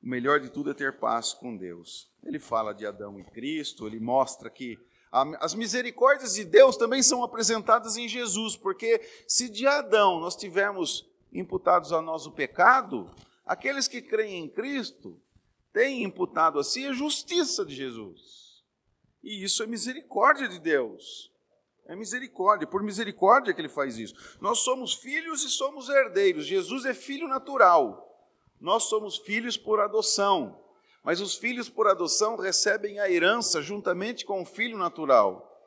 O 0.00 0.06
melhor 0.06 0.38
de 0.38 0.50
tudo 0.50 0.70
é 0.70 0.74
ter 0.74 0.98
paz 0.98 1.32
com 1.32 1.56
Deus. 1.56 2.08
Ele 2.22 2.38
fala 2.38 2.72
de 2.72 2.86
Adão 2.86 3.18
e 3.18 3.24
Cristo, 3.24 3.86
ele 3.86 3.98
mostra 3.98 4.48
que 4.48 4.78
as 5.40 5.54
misericórdias 5.54 6.34
de 6.34 6.44
Deus 6.44 6.76
também 6.76 7.02
são 7.02 7.24
apresentadas 7.24 7.96
em 7.96 8.06
Jesus, 8.06 8.56
porque 8.56 9.00
se 9.26 9.48
de 9.48 9.66
Adão 9.66 10.20
nós 10.20 10.36
tivermos 10.36 11.08
imputados 11.32 11.92
a 11.92 12.02
nós 12.02 12.26
o 12.26 12.32
pecado, 12.32 13.10
Aqueles 13.48 13.88
que 13.88 14.02
creem 14.02 14.44
em 14.44 14.48
Cristo 14.48 15.18
têm 15.72 16.02
imputado 16.02 16.58
a 16.58 16.64
si 16.64 16.84
a 16.86 16.92
justiça 16.92 17.64
de 17.64 17.74
Jesus. 17.74 18.62
E 19.22 19.42
isso 19.42 19.62
é 19.62 19.66
misericórdia 19.66 20.46
de 20.46 20.58
Deus. 20.58 21.32
É 21.86 21.96
misericórdia, 21.96 22.66
por 22.66 22.82
misericórdia 22.82 23.54
que 23.54 23.60
ele 23.60 23.70
faz 23.70 23.96
isso. 23.96 24.14
Nós 24.38 24.58
somos 24.58 24.92
filhos 24.92 25.42
e 25.42 25.48
somos 25.48 25.88
herdeiros. 25.88 26.44
Jesus 26.44 26.84
é 26.84 26.92
filho 26.92 27.26
natural. 27.26 28.06
Nós 28.60 28.84
somos 28.84 29.16
filhos 29.16 29.56
por 29.56 29.80
adoção. 29.80 30.62
Mas 31.02 31.18
os 31.18 31.34
filhos 31.34 31.70
por 31.70 31.88
adoção 31.88 32.36
recebem 32.36 33.00
a 33.00 33.10
herança 33.10 33.62
juntamente 33.62 34.26
com 34.26 34.42
o 34.42 34.46
filho 34.46 34.76
natural. 34.76 35.58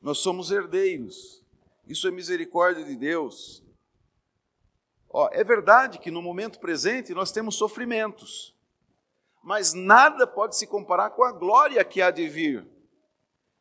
Nós 0.00 0.18
somos 0.18 0.50
herdeiros. 0.50 1.44
Isso 1.86 2.08
é 2.08 2.10
misericórdia 2.10 2.82
de 2.82 2.96
Deus. 2.96 3.62
Ó, 5.12 5.28
é 5.32 5.42
verdade 5.42 5.98
que 5.98 6.10
no 6.10 6.22
momento 6.22 6.60
presente 6.60 7.12
nós 7.12 7.32
temos 7.32 7.56
sofrimentos, 7.56 8.56
mas 9.42 9.74
nada 9.74 10.26
pode 10.26 10.56
se 10.56 10.66
comparar 10.66 11.10
com 11.10 11.24
a 11.24 11.32
glória 11.32 11.84
que 11.84 12.00
há 12.00 12.12
de 12.12 12.28
vir. 12.28 12.66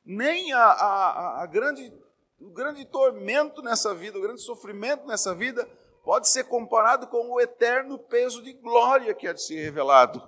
Nem 0.06 0.54
a, 0.54 0.64
a, 0.64 1.44
a 1.44 1.46
grande, 1.48 1.92
o 2.40 2.52
grande 2.52 2.86
tormento 2.86 3.64
nessa 3.64 3.96
vida, 3.96 4.18
o 4.18 4.22
grande 4.22 4.42
sofrimento 4.42 5.08
nessa 5.08 5.34
vida, 5.34 5.68
pode 6.04 6.30
ser 6.30 6.44
comparado 6.46 7.08
com 7.08 7.32
o 7.32 7.42
eterno 7.42 7.98
peso 7.98 8.44
de 8.44 8.54
glória 8.54 9.14
que 9.14 9.28
há 9.28 9.34
de 9.34 9.42
ser 9.42 9.60
revelado. 9.62 10.22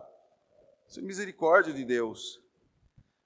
Isso 0.88 1.00
é 1.00 1.04
misericórdia 1.04 1.74
de 1.74 1.86
Deus. 1.86 2.42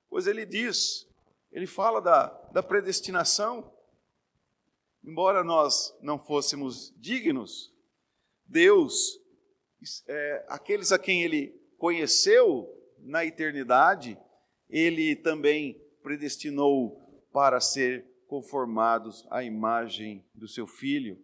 Pois 0.10 0.28
ele 0.28 0.46
diz, 0.46 1.08
ele 1.52 1.66
fala 1.66 2.02
da, 2.02 2.28
da 2.52 2.62
predestinação. 2.62 3.74
Embora 5.04 5.44
nós 5.44 5.96
não 6.02 6.20
fôssemos 6.20 6.94
dignos, 6.98 7.75
Deus, 8.48 9.20
é, 10.08 10.46
aqueles 10.48 10.92
a 10.92 11.00
quem 11.00 11.24
ele 11.24 11.60
conheceu 11.78 12.72
na 13.00 13.26
eternidade, 13.26 14.18
ele 14.70 15.16
também 15.16 15.82
predestinou 16.02 17.02
para 17.32 17.60
ser 17.60 18.06
conformados 18.28 19.26
à 19.30 19.44
imagem 19.44 20.26
do 20.34 20.48
seu 20.48 20.66
filho. 20.66 21.18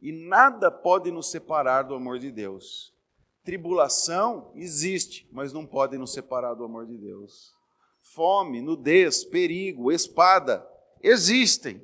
E 0.00 0.12
nada 0.12 0.70
pode 0.70 1.10
nos 1.10 1.30
separar 1.30 1.82
do 1.82 1.94
amor 1.94 2.18
de 2.18 2.30
Deus. 2.30 2.94
Tribulação 3.42 4.52
existe, 4.54 5.28
mas 5.32 5.52
não 5.52 5.66
pode 5.66 5.98
nos 5.98 6.12
separar 6.12 6.54
do 6.54 6.64
amor 6.64 6.86
de 6.86 6.96
Deus. 6.96 7.52
Fome, 8.00 8.60
nudez, 8.60 9.24
perigo, 9.24 9.90
espada 9.90 10.66
existem, 11.02 11.82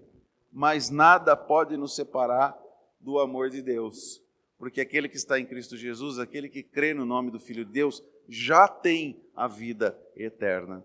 mas 0.52 0.90
nada 0.90 1.36
pode 1.36 1.76
nos 1.76 1.94
separar 1.94 2.58
do 3.00 3.18
amor 3.18 3.50
de 3.50 3.62
Deus. 3.62 4.22
Porque 4.60 4.82
aquele 4.82 5.08
que 5.08 5.16
está 5.16 5.40
em 5.40 5.46
Cristo 5.46 5.74
Jesus, 5.74 6.18
aquele 6.18 6.46
que 6.46 6.62
crê 6.62 6.92
no 6.92 7.06
nome 7.06 7.30
do 7.30 7.40
Filho 7.40 7.64
de 7.64 7.72
Deus, 7.72 8.04
já 8.28 8.68
tem 8.68 9.18
a 9.34 9.48
vida 9.48 9.98
eterna. 10.14 10.84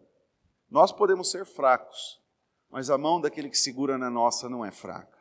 Nós 0.72 0.94
podemos 0.94 1.30
ser 1.30 1.46
fracos, 1.46 2.22
mas 2.72 2.90
a 2.90 2.98
mão 2.98 3.20
daquele 3.20 3.50
que 3.50 3.58
segura 3.58 3.98
na 3.98 4.10
nossa 4.10 4.48
não 4.48 4.64
é 4.64 4.72
fraca. 4.72 5.20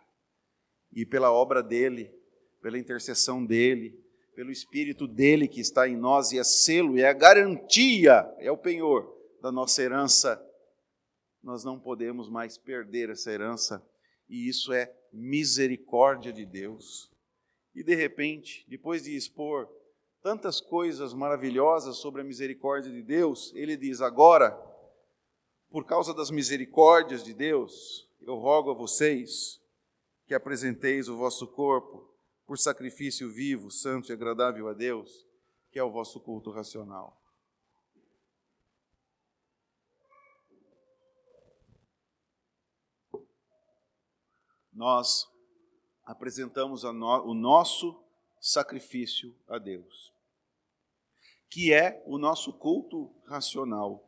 E 0.92 1.04
pela 1.04 1.32
obra 1.32 1.64
dele, 1.64 2.14
pela 2.62 2.78
intercessão 2.78 3.44
dele, 3.44 4.00
pelo 4.36 4.52
Espírito 4.52 5.08
dele 5.08 5.48
que 5.48 5.60
está 5.60 5.88
em 5.88 5.96
nós 5.96 6.30
e 6.30 6.38
é 6.38 6.44
selo, 6.44 6.96
é 6.96 7.08
a 7.08 7.12
garantia, 7.12 8.32
é 8.38 8.52
o 8.52 8.56
penhor 8.56 9.12
da 9.42 9.50
nossa 9.50 9.82
herança. 9.82 10.40
Nós 11.42 11.64
não 11.64 11.80
podemos 11.80 12.30
mais 12.30 12.56
perder 12.56 13.10
essa 13.10 13.32
herança, 13.32 13.84
e 14.28 14.48
isso 14.48 14.72
é 14.72 14.94
misericórdia 15.12 16.32
de 16.32 16.46
Deus. 16.46 17.12
E 17.74 17.82
de 17.82 17.94
repente, 17.94 18.64
depois 18.68 19.02
de 19.02 19.16
expor 19.16 19.68
tantas 20.22 20.60
coisas 20.60 21.12
maravilhosas 21.12 21.96
sobre 21.96 22.22
a 22.22 22.24
misericórdia 22.24 22.90
de 22.90 23.02
Deus, 23.02 23.52
ele 23.54 23.76
diz: 23.76 24.00
agora, 24.00 24.50
por 25.68 25.84
causa 25.84 26.14
das 26.14 26.30
misericórdias 26.30 27.24
de 27.24 27.34
Deus, 27.34 28.08
eu 28.20 28.36
rogo 28.36 28.70
a 28.70 28.74
vocês 28.74 29.60
que 30.26 30.34
apresenteis 30.34 31.08
o 31.08 31.16
vosso 31.16 31.46
corpo 31.48 32.08
por 32.46 32.58
sacrifício 32.58 33.30
vivo, 33.30 33.70
santo 33.70 34.10
e 34.10 34.12
agradável 34.12 34.68
a 34.68 34.72
Deus, 34.72 35.26
que 35.70 35.78
é 35.78 35.82
o 35.82 35.90
vosso 35.90 36.20
culto 36.20 36.50
racional. 36.50 37.20
Nós 44.72 45.33
apresentamos 46.04 46.82
no, 46.82 47.24
o 47.24 47.34
nosso 47.34 48.02
sacrifício 48.40 49.34
a 49.48 49.58
Deus, 49.58 50.12
que 51.48 51.72
é 51.72 52.02
o 52.06 52.18
nosso 52.18 52.52
culto 52.52 53.14
racional, 53.26 54.06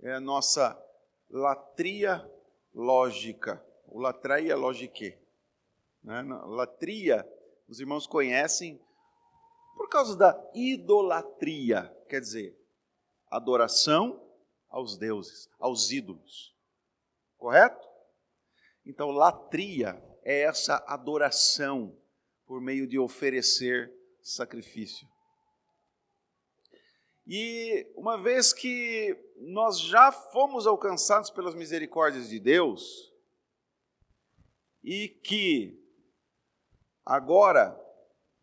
é 0.00 0.14
a 0.14 0.20
nossa 0.20 0.80
latria 1.28 2.28
lógica, 2.74 3.64
o 3.86 4.00
latria 4.00 4.56
logique. 4.56 5.18
Né? 6.02 6.22
Latria, 6.22 7.28
os 7.68 7.80
irmãos 7.80 8.06
conhecem 8.06 8.80
por 9.76 9.88
causa 9.88 10.16
da 10.16 10.50
idolatria, 10.54 11.94
quer 12.08 12.20
dizer, 12.20 12.56
adoração 13.28 14.22
aos 14.68 14.96
deuses, 14.96 15.48
aos 15.58 15.90
ídolos. 15.90 16.54
Correto? 17.36 17.88
Então, 18.84 19.10
latria 19.10 20.00
é 20.22 20.42
essa 20.42 20.82
adoração 20.86 21.96
por 22.46 22.60
meio 22.60 22.86
de 22.86 22.98
oferecer 22.98 23.92
sacrifício. 24.22 25.08
E 27.26 27.86
uma 27.94 28.20
vez 28.20 28.52
que 28.52 29.16
nós 29.36 29.80
já 29.80 30.10
fomos 30.10 30.66
alcançados 30.66 31.30
pelas 31.30 31.54
misericórdias 31.54 32.28
de 32.28 32.38
Deus, 32.38 33.12
e 34.82 35.08
que 35.08 35.82
Agora, 37.04 37.76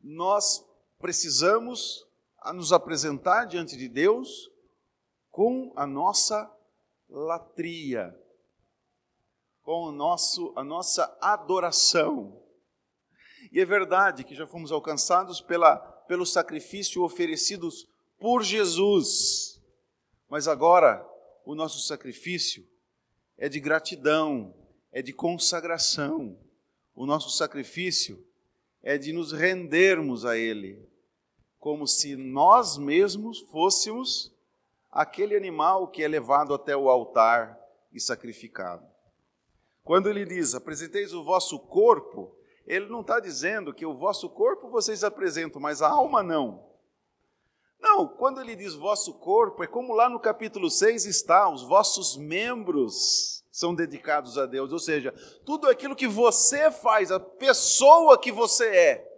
nós 0.01 0.65
precisamos 0.99 2.05
nos 2.53 2.73
apresentar 2.73 3.45
diante 3.45 3.77
de 3.77 3.87
Deus 3.87 4.51
com 5.31 5.71
a 5.77 5.87
nossa 5.87 6.51
latria, 7.09 8.13
com 9.69 9.83
o 9.83 9.91
nosso, 9.91 10.51
a 10.55 10.63
nossa 10.63 11.15
adoração. 11.21 12.41
E 13.51 13.61
é 13.61 13.65
verdade 13.65 14.23
que 14.23 14.33
já 14.33 14.47
fomos 14.47 14.71
alcançados 14.71 15.41
pela, 15.41 15.77
pelo 16.07 16.25
sacrifício 16.25 17.03
oferecidos 17.03 17.87
por 18.17 18.41
Jesus, 18.41 19.61
mas 20.27 20.47
agora 20.47 21.07
o 21.45 21.53
nosso 21.53 21.85
sacrifício 21.85 22.67
é 23.37 23.47
de 23.47 23.59
gratidão, 23.59 24.55
é 24.91 25.03
de 25.03 25.13
consagração. 25.13 26.35
O 26.95 27.05
nosso 27.05 27.29
sacrifício 27.29 28.25
é 28.81 28.97
de 28.97 29.13
nos 29.13 29.31
rendermos 29.31 30.25
a 30.25 30.35
Ele, 30.35 30.83
como 31.59 31.85
se 31.85 32.15
nós 32.15 32.75
mesmos 32.75 33.37
fôssemos 33.51 34.35
aquele 34.89 35.37
animal 35.37 35.89
que 35.89 36.01
é 36.01 36.07
levado 36.07 36.55
até 36.55 36.75
o 36.75 36.89
altar 36.89 37.55
e 37.93 37.99
sacrificado. 37.99 38.88
Quando 39.89 40.07
ele 40.07 40.23
diz, 40.23 40.53
apresenteis 40.53 41.15
o 41.15 41.23
vosso 41.23 41.57
corpo, 41.57 42.31
ele 42.67 42.85
não 42.89 43.01
está 43.01 43.19
dizendo 43.19 43.73
que 43.73 43.87
o 43.87 43.97
vosso 43.97 44.29
corpo 44.29 44.69
vocês 44.69 45.03
apresentam, 45.03 45.59
mas 45.59 45.81
a 45.81 45.89
alma 45.89 46.21
não. 46.21 46.63
Não, 47.79 48.07
quando 48.07 48.39
ele 48.39 48.55
diz 48.55 48.75
vosso 48.75 49.15
corpo, 49.15 49.63
é 49.63 49.67
como 49.67 49.95
lá 49.95 50.07
no 50.07 50.19
capítulo 50.19 50.69
6 50.69 51.07
está, 51.07 51.49
os 51.49 51.63
vossos 51.63 52.15
membros 52.15 53.43
são 53.51 53.73
dedicados 53.73 54.37
a 54.37 54.45
Deus, 54.45 54.71
ou 54.71 54.77
seja, 54.77 55.11
tudo 55.43 55.67
aquilo 55.67 55.95
que 55.95 56.07
você 56.07 56.69
faz, 56.69 57.11
a 57.11 57.19
pessoa 57.19 58.15
que 58.15 58.31
você 58.31 58.67
é, 58.67 59.11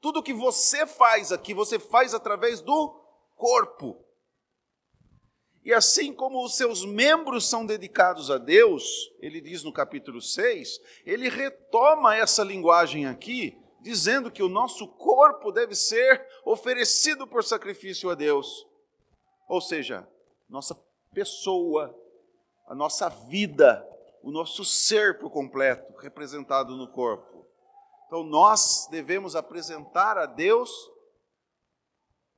tudo 0.00 0.24
que 0.24 0.32
você 0.34 0.88
faz 0.88 1.30
aqui, 1.30 1.54
você 1.54 1.78
faz 1.78 2.14
através 2.14 2.60
do 2.60 3.00
corpo. 3.36 4.04
E 5.64 5.72
assim 5.74 6.12
como 6.12 6.44
os 6.44 6.56
seus 6.56 6.84
membros 6.84 7.48
são 7.48 7.66
dedicados 7.66 8.30
a 8.30 8.38
Deus, 8.38 9.12
ele 9.20 9.40
diz 9.40 9.62
no 9.62 9.72
capítulo 9.72 10.20
6, 10.20 10.80
ele 11.04 11.28
retoma 11.28 12.16
essa 12.16 12.42
linguagem 12.42 13.06
aqui, 13.06 13.58
dizendo 13.80 14.30
que 14.30 14.42
o 14.42 14.48
nosso 14.48 14.88
corpo 14.88 15.52
deve 15.52 15.74
ser 15.74 16.26
oferecido 16.44 17.26
por 17.26 17.44
sacrifício 17.44 18.10
a 18.10 18.14
Deus. 18.14 18.66
Ou 19.48 19.60
seja, 19.60 20.08
nossa 20.48 20.74
pessoa 21.12 21.94
a 22.70 22.74
nossa 22.74 23.08
vida, 23.08 23.84
o 24.22 24.30
nosso 24.30 24.64
ser 24.64 25.18
por 25.18 25.28
completo, 25.28 25.92
representado 25.98 26.76
no 26.76 26.86
corpo. 26.86 27.44
Então 28.06 28.22
nós 28.22 28.86
devemos 28.88 29.34
apresentar 29.34 30.16
a 30.16 30.24
Deus, 30.24 30.70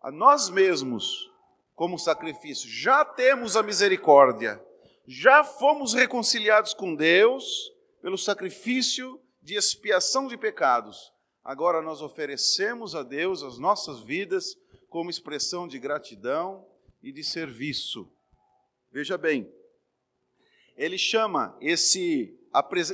a 0.00 0.11
nós 0.11 0.48
mesmos, 0.48 1.30
como 1.74 1.98
sacrifício. 1.98 2.68
Já 2.68 3.04
temos 3.04 3.56
a 3.56 3.62
misericórdia, 3.62 4.62
já 5.06 5.42
fomos 5.42 5.94
reconciliados 5.94 6.74
com 6.74 6.94
Deus 6.94 7.72
pelo 8.00 8.18
sacrifício 8.18 9.20
de 9.42 9.54
expiação 9.54 10.26
de 10.26 10.37
pecados. 10.37 11.12
Agora 11.44 11.82
nós 11.82 12.00
oferecemos 12.00 12.94
a 12.94 13.02
Deus 13.02 13.42
as 13.42 13.58
nossas 13.58 14.00
vidas 14.00 14.56
como 14.88 15.11
expressão 15.11 15.66
de 15.66 15.78
gratidão 15.78 16.64
e 17.02 17.11
de 17.11 17.24
serviço. 17.24 18.08
Veja 18.92 19.18
bem, 19.18 19.52
ele 20.76 20.98
chama 20.98 21.56
esse, 21.61 22.38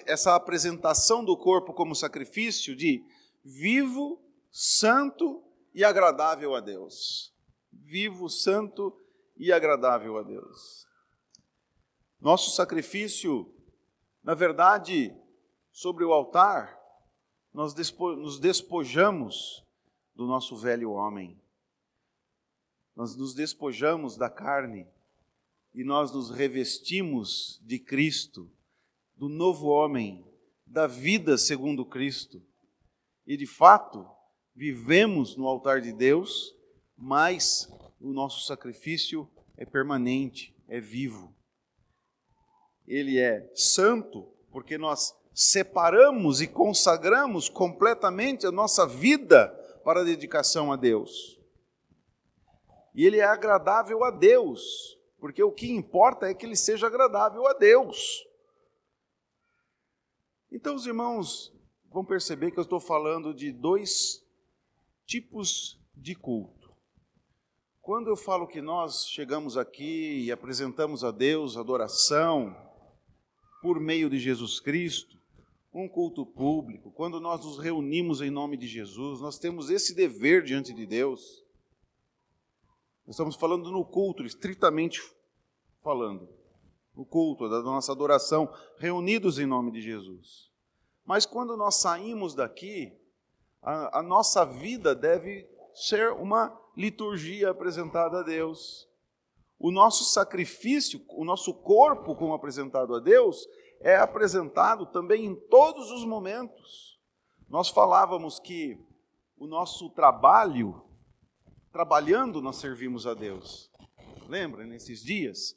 essa 0.06 0.34
apresentação 0.34 1.24
do 1.24 1.36
corpo 1.36 1.74
como 1.74 1.94
sacrifício 1.94 2.74
de 2.74 3.04
vivo, 3.44 4.22
santo 4.50 5.42
e 5.74 5.84
agradável 5.84 6.54
a 6.54 6.60
Deus. 6.60 7.32
Vivo, 7.88 8.28
santo 8.28 8.94
e 9.34 9.50
agradável 9.50 10.18
a 10.18 10.22
Deus. 10.22 10.86
Nosso 12.20 12.50
sacrifício, 12.50 13.50
na 14.22 14.34
verdade, 14.34 15.16
sobre 15.72 16.04
o 16.04 16.12
altar, 16.12 16.78
nós 17.50 17.74
nos 17.98 18.38
despojamos 18.38 19.64
do 20.14 20.26
nosso 20.26 20.54
velho 20.54 20.90
homem. 20.90 21.40
Nós 22.94 23.16
nos 23.16 23.32
despojamos 23.32 24.18
da 24.18 24.28
carne 24.28 24.86
e 25.72 25.82
nós 25.82 26.12
nos 26.12 26.28
revestimos 26.28 27.58
de 27.64 27.78
Cristo, 27.78 28.52
do 29.16 29.30
novo 29.30 29.68
homem, 29.68 30.26
da 30.66 30.86
vida 30.86 31.38
segundo 31.38 31.86
Cristo. 31.86 32.42
E 33.26 33.34
de 33.34 33.46
fato, 33.46 34.06
vivemos 34.54 35.38
no 35.38 35.46
altar 35.46 35.80
de 35.80 35.90
Deus, 35.90 36.57
mas 36.98 37.72
o 38.00 38.12
nosso 38.12 38.44
sacrifício 38.44 39.30
é 39.56 39.64
permanente, 39.64 40.54
é 40.66 40.80
vivo. 40.80 41.32
Ele 42.86 43.18
é 43.18 43.48
santo 43.54 44.28
porque 44.50 44.76
nós 44.76 45.14
separamos 45.32 46.40
e 46.40 46.48
consagramos 46.48 47.48
completamente 47.48 48.44
a 48.44 48.50
nossa 48.50 48.84
vida 48.86 49.48
para 49.84 50.00
a 50.00 50.04
dedicação 50.04 50.72
a 50.72 50.76
Deus. 50.76 51.38
E 52.94 53.06
ele 53.06 53.18
é 53.18 53.24
agradável 53.24 54.02
a 54.02 54.10
Deus, 54.10 54.98
porque 55.20 55.40
o 55.40 55.52
que 55.52 55.70
importa 55.70 56.26
é 56.26 56.34
que 56.34 56.44
ele 56.44 56.56
seja 56.56 56.88
agradável 56.88 57.46
a 57.46 57.52
Deus. 57.52 58.26
Então, 60.50 60.74
os 60.74 60.86
irmãos 60.86 61.54
vão 61.90 62.04
perceber 62.04 62.50
que 62.50 62.58
eu 62.58 62.64
estou 62.64 62.80
falando 62.80 63.32
de 63.32 63.52
dois 63.52 64.26
tipos 65.06 65.80
de 65.94 66.14
culto. 66.16 66.57
Quando 67.88 68.08
eu 68.08 68.16
falo 68.18 68.46
que 68.46 68.60
nós 68.60 69.08
chegamos 69.08 69.56
aqui 69.56 70.24
e 70.24 70.30
apresentamos 70.30 71.02
a 71.02 71.10
Deus 71.10 71.56
adoração 71.56 72.54
por 73.62 73.80
meio 73.80 74.10
de 74.10 74.18
Jesus 74.18 74.60
Cristo, 74.60 75.16
um 75.72 75.88
culto 75.88 76.26
público, 76.26 76.90
quando 76.90 77.18
nós 77.18 77.42
nos 77.42 77.58
reunimos 77.58 78.20
em 78.20 78.28
nome 78.28 78.58
de 78.58 78.66
Jesus, 78.66 79.22
nós 79.22 79.38
temos 79.38 79.70
esse 79.70 79.94
dever 79.94 80.42
diante 80.42 80.74
de 80.74 80.84
Deus. 80.84 81.42
Estamos 83.06 83.36
falando 83.36 83.70
no 83.70 83.82
culto, 83.86 84.22
estritamente 84.22 85.00
falando, 85.82 86.28
o 86.94 87.06
culto 87.06 87.48
da 87.48 87.62
nossa 87.62 87.90
adoração, 87.90 88.52
reunidos 88.76 89.38
em 89.38 89.46
nome 89.46 89.72
de 89.72 89.80
Jesus. 89.80 90.50
Mas 91.06 91.24
quando 91.24 91.56
nós 91.56 91.76
saímos 91.76 92.34
daqui, 92.34 92.92
a, 93.62 94.00
a 94.00 94.02
nossa 94.02 94.44
vida 94.44 94.94
deve 94.94 95.48
ser 95.72 96.12
uma 96.12 96.48
liturgia 96.78 97.50
apresentada 97.50 98.20
a 98.20 98.22
Deus. 98.22 98.88
O 99.58 99.72
nosso 99.72 100.04
sacrifício, 100.04 101.04
o 101.08 101.24
nosso 101.24 101.52
corpo 101.52 102.14
como 102.14 102.32
apresentado 102.32 102.94
a 102.94 103.00
Deus, 103.00 103.48
é 103.80 103.96
apresentado 103.96 104.86
também 104.86 105.24
em 105.24 105.34
todos 105.34 105.90
os 105.90 106.04
momentos. 106.04 106.96
Nós 107.48 107.68
falávamos 107.68 108.38
que 108.38 108.78
o 109.36 109.48
nosso 109.48 109.90
trabalho, 109.90 110.80
trabalhando, 111.72 112.40
nós 112.40 112.56
servimos 112.56 113.08
a 113.08 113.14
Deus. 113.14 113.68
Lembra, 114.28 114.64
nesses 114.64 115.02
dias? 115.02 115.56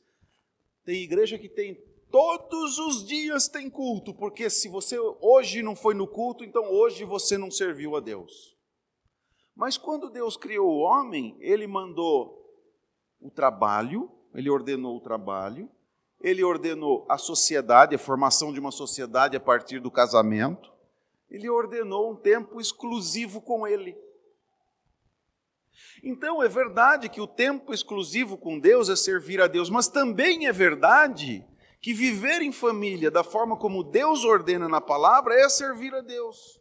Tem 0.83 1.03
igreja 1.03 1.37
que 1.37 1.49
tem 1.49 1.75
todos 2.09 2.79
os 2.79 3.05
dias 3.05 3.47
tem 3.47 3.69
culto, 3.69 4.11
porque 4.13 4.49
se 4.49 4.67
você 4.67 4.97
hoje 5.21 5.61
não 5.61 5.75
foi 5.75 5.93
no 5.93 6.07
culto, 6.07 6.43
então 6.43 6.63
hoje 6.71 7.05
você 7.05 7.37
não 7.37 7.51
serviu 7.51 7.95
a 7.95 7.99
Deus. 7.99 8.59
Mas 9.61 9.77
quando 9.77 10.09
Deus 10.09 10.35
criou 10.35 10.67
o 10.67 10.79
homem, 10.79 11.37
ele 11.39 11.67
mandou 11.67 12.35
o 13.21 13.29
trabalho, 13.29 14.09
ele 14.33 14.49
ordenou 14.49 14.97
o 14.97 14.99
trabalho, 14.99 15.69
ele 16.19 16.43
ordenou 16.43 17.05
a 17.07 17.15
sociedade, 17.15 17.93
a 17.93 17.99
formação 17.99 18.51
de 18.51 18.59
uma 18.59 18.71
sociedade 18.71 19.37
a 19.37 19.39
partir 19.39 19.79
do 19.79 19.91
casamento, 19.91 20.73
ele 21.29 21.47
ordenou 21.47 22.11
um 22.11 22.15
tempo 22.15 22.59
exclusivo 22.59 23.39
com 23.39 23.67
ele. 23.67 23.95
Então 26.01 26.41
é 26.41 26.47
verdade 26.47 27.07
que 27.07 27.21
o 27.21 27.27
tempo 27.27 27.71
exclusivo 27.71 28.39
com 28.39 28.57
Deus 28.57 28.89
é 28.89 28.95
servir 28.95 29.39
a 29.39 29.45
Deus, 29.45 29.69
mas 29.69 29.87
também 29.87 30.47
é 30.47 30.51
verdade 30.51 31.45
que 31.79 31.93
viver 31.93 32.41
em 32.41 32.51
família 32.51 33.11
da 33.11 33.23
forma 33.23 33.55
como 33.55 33.83
Deus 33.83 34.25
ordena 34.25 34.67
na 34.67 34.81
palavra 34.81 35.35
é 35.35 35.47
servir 35.47 35.93
a 35.93 36.01
Deus. 36.01 36.60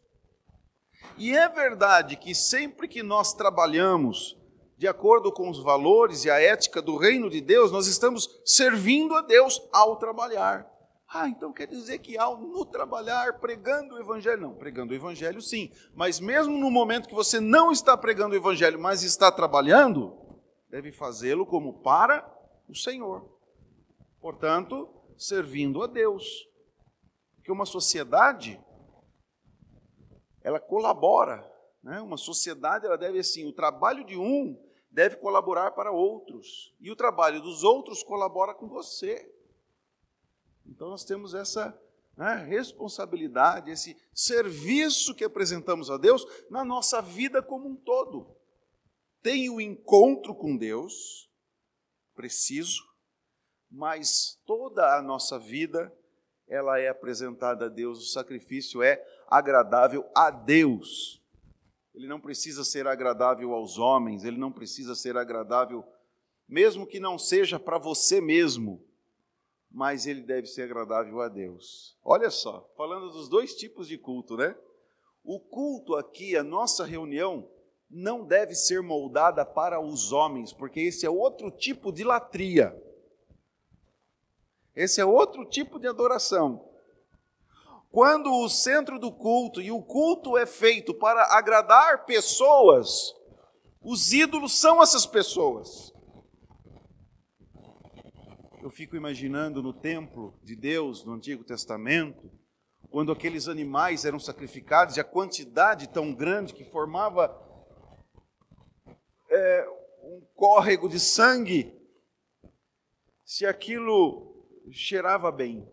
E 1.17 1.37
é 1.37 1.49
verdade 1.49 2.17
que 2.17 2.35
sempre 2.35 2.89
que 2.89 3.03
nós 3.03 3.35
trabalhamos 3.35 4.37
de 4.81 4.89
acordo 4.89 5.31
com 5.31 5.51
os 5.51 5.63
valores 5.63 6.25
e 6.25 6.31
a 6.31 6.41
ética 6.41 6.81
do 6.81 6.97
reino 6.97 7.29
de 7.29 7.41
Deus, 7.43 7.71
nós 7.71 7.87
estamos 7.87 8.41
servindo 8.47 9.15
a 9.15 9.21
Deus 9.21 9.61
ao 9.71 9.97
trabalhar. 9.97 10.67
Ah, 11.13 11.29
então 11.29 11.53
quer 11.53 11.67
dizer 11.67 11.99
que 11.99 12.17
ao 12.17 12.41
no 12.41 12.65
trabalhar, 12.65 13.41
pregando 13.41 13.97
o 13.97 14.01
evangelho. 14.01 14.41
Não, 14.41 14.55
pregando 14.55 14.93
o 14.93 14.97
evangelho 14.97 15.43
sim. 15.43 15.71
Mas 15.93 16.19
mesmo 16.19 16.57
no 16.57 16.71
momento 16.71 17.09
que 17.09 17.15
você 17.15 17.41
não 17.41 17.71
está 17.71 17.97
pregando 17.97 18.33
o 18.35 18.39
evangelho, 18.39 18.81
mas 18.81 19.03
está 19.03 19.31
trabalhando, 19.31 20.17
deve 20.71 20.93
fazê-lo 20.93 21.45
como 21.45 21.83
para 21.83 22.25
o 22.69 22.75
Senhor. 22.75 23.29
Portanto, 24.21 24.89
servindo 25.19 25.83
a 25.83 25.87
Deus. 25.87 26.49
Porque 27.37 27.53
uma 27.53 27.67
sociedade, 27.67 28.59
ela 30.43 30.61
colabora. 30.61 31.49
Né? 31.83 32.01
Uma 32.01 32.17
sociedade, 32.17 32.87
ela 32.87 32.99
deve 32.99 33.19
assim, 33.19 33.47
o 33.47 33.53
trabalho 33.53 34.05
de 34.05 34.17
um 34.17 34.59
deve 34.91 35.17
colaborar 35.17 35.71
para 35.73 35.93
outros. 35.93 36.75
E 36.81 36.91
o 36.91 36.97
trabalho 36.97 37.41
dos 37.41 37.63
outros 37.63 38.03
colabora 38.03 38.55
com 38.55 38.69
você. 38.69 39.33
Então 40.67 40.89
nós 40.89 41.05
temos 41.05 41.35
essa 41.35 41.79
né, 42.17 42.35
responsabilidade, 42.49 43.71
esse 43.71 43.97
serviço 44.13 45.15
que 45.15 45.25
apresentamos 45.25 45.91
a 45.91 45.97
Deus 45.97 46.27
na 46.51 46.65
nossa 46.65 47.01
vida 47.01 47.43
como 47.43 47.69
um 47.69 47.77
todo. 47.77 48.37
Tem 49.23 49.51
o 49.51 49.61
encontro 49.61 50.35
com 50.35 50.57
Deus, 50.57 51.31
preciso, 52.15 52.83
mas 53.71 54.41
toda 54.47 54.97
a 54.97 55.03
nossa 55.03 55.39
vida 55.39 55.93
ela 56.49 56.81
é 56.81 56.89
apresentada 56.89 57.67
a 57.67 57.69
Deus, 57.69 58.01
o 58.01 58.13
sacrifício 58.13 58.83
é 58.83 58.97
agradável 59.31 60.11
a 60.15 60.31
Deus. 60.31 61.23
Ele 61.95 62.09
não 62.09 62.21
precisa 62.21 62.65
ser 62.65 62.87
agradável 62.87 63.53
aos 63.53 63.79
homens, 63.79 64.25
ele 64.25 64.37
não 64.37 64.51
precisa 64.51 64.95
ser 64.95 65.17
agradável, 65.17 65.85
mesmo 66.49 66.87
que 66.87 66.99
não 66.99 67.19
seja 67.19 67.59
para 67.59 67.79
você 67.79 68.21
mesmo, 68.21 68.85
mas 69.71 70.07
ele 70.07 70.23
deve 70.23 70.47
ser 70.47 70.63
agradável 70.63 71.21
a 71.21 71.29
Deus. 71.29 71.97
Olha 72.03 72.31
só, 72.31 72.69
falando 72.77 73.11
dos 73.11 73.29
dois 73.29 73.55
tipos 73.55 73.87
de 73.87 73.97
culto, 73.97 74.37
né? 74.37 74.57
O 75.23 75.39
culto 75.39 75.95
aqui, 75.95 76.37
a 76.37 76.43
nossa 76.43 76.85
reunião, 76.85 77.49
não 77.89 78.25
deve 78.25 78.55
ser 78.55 78.83
moldada 78.83 79.45
para 79.45 79.81
os 79.81 80.13
homens, 80.13 80.53
porque 80.53 80.81
esse 80.81 81.05
é 81.05 81.11
outro 81.11 81.51
tipo 81.51 81.93
de 81.93 82.03
latria. 82.03 82.75
Esse 84.75 85.01
é 85.01 85.05
outro 85.05 85.45
tipo 85.45 85.79
de 85.79 85.87
adoração. 85.87 86.70
Quando 87.91 88.33
o 88.33 88.49
centro 88.49 89.01
do 89.01 89.11
culto 89.11 89.61
e 89.61 89.73
o 89.73 89.83
culto 89.83 90.39
é 90.39 90.47
feito 90.47 90.95
para 90.95 91.37
agradar 91.37 92.05
pessoas, 92.05 93.13
os 93.83 94.13
ídolos 94.13 94.57
são 94.61 94.81
essas 94.81 95.05
pessoas. 95.05 95.93
Eu 98.63 98.71
fico 98.71 98.95
imaginando 98.95 99.61
no 99.61 99.73
templo 99.73 100.39
de 100.41 100.55
Deus, 100.55 101.05
no 101.05 101.15
Antigo 101.15 101.43
Testamento, 101.43 102.31
quando 102.91 103.11
aqueles 103.11 103.49
animais 103.49 104.05
eram 104.05 104.21
sacrificados 104.21 104.97
e 104.97 105.01
a 105.01 105.05
quantidade 105.05 105.89
tão 105.89 106.15
grande 106.15 106.55
que 106.55 106.63
formava 106.63 107.37
é, 109.29 109.69
um 110.05 110.21
córrego 110.37 110.89
de 110.89 111.01
sangue, 111.01 111.77
se 113.25 113.45
aquilo 113.45 114.47
cheirava 114.71 115.33
bem 115.33 115.69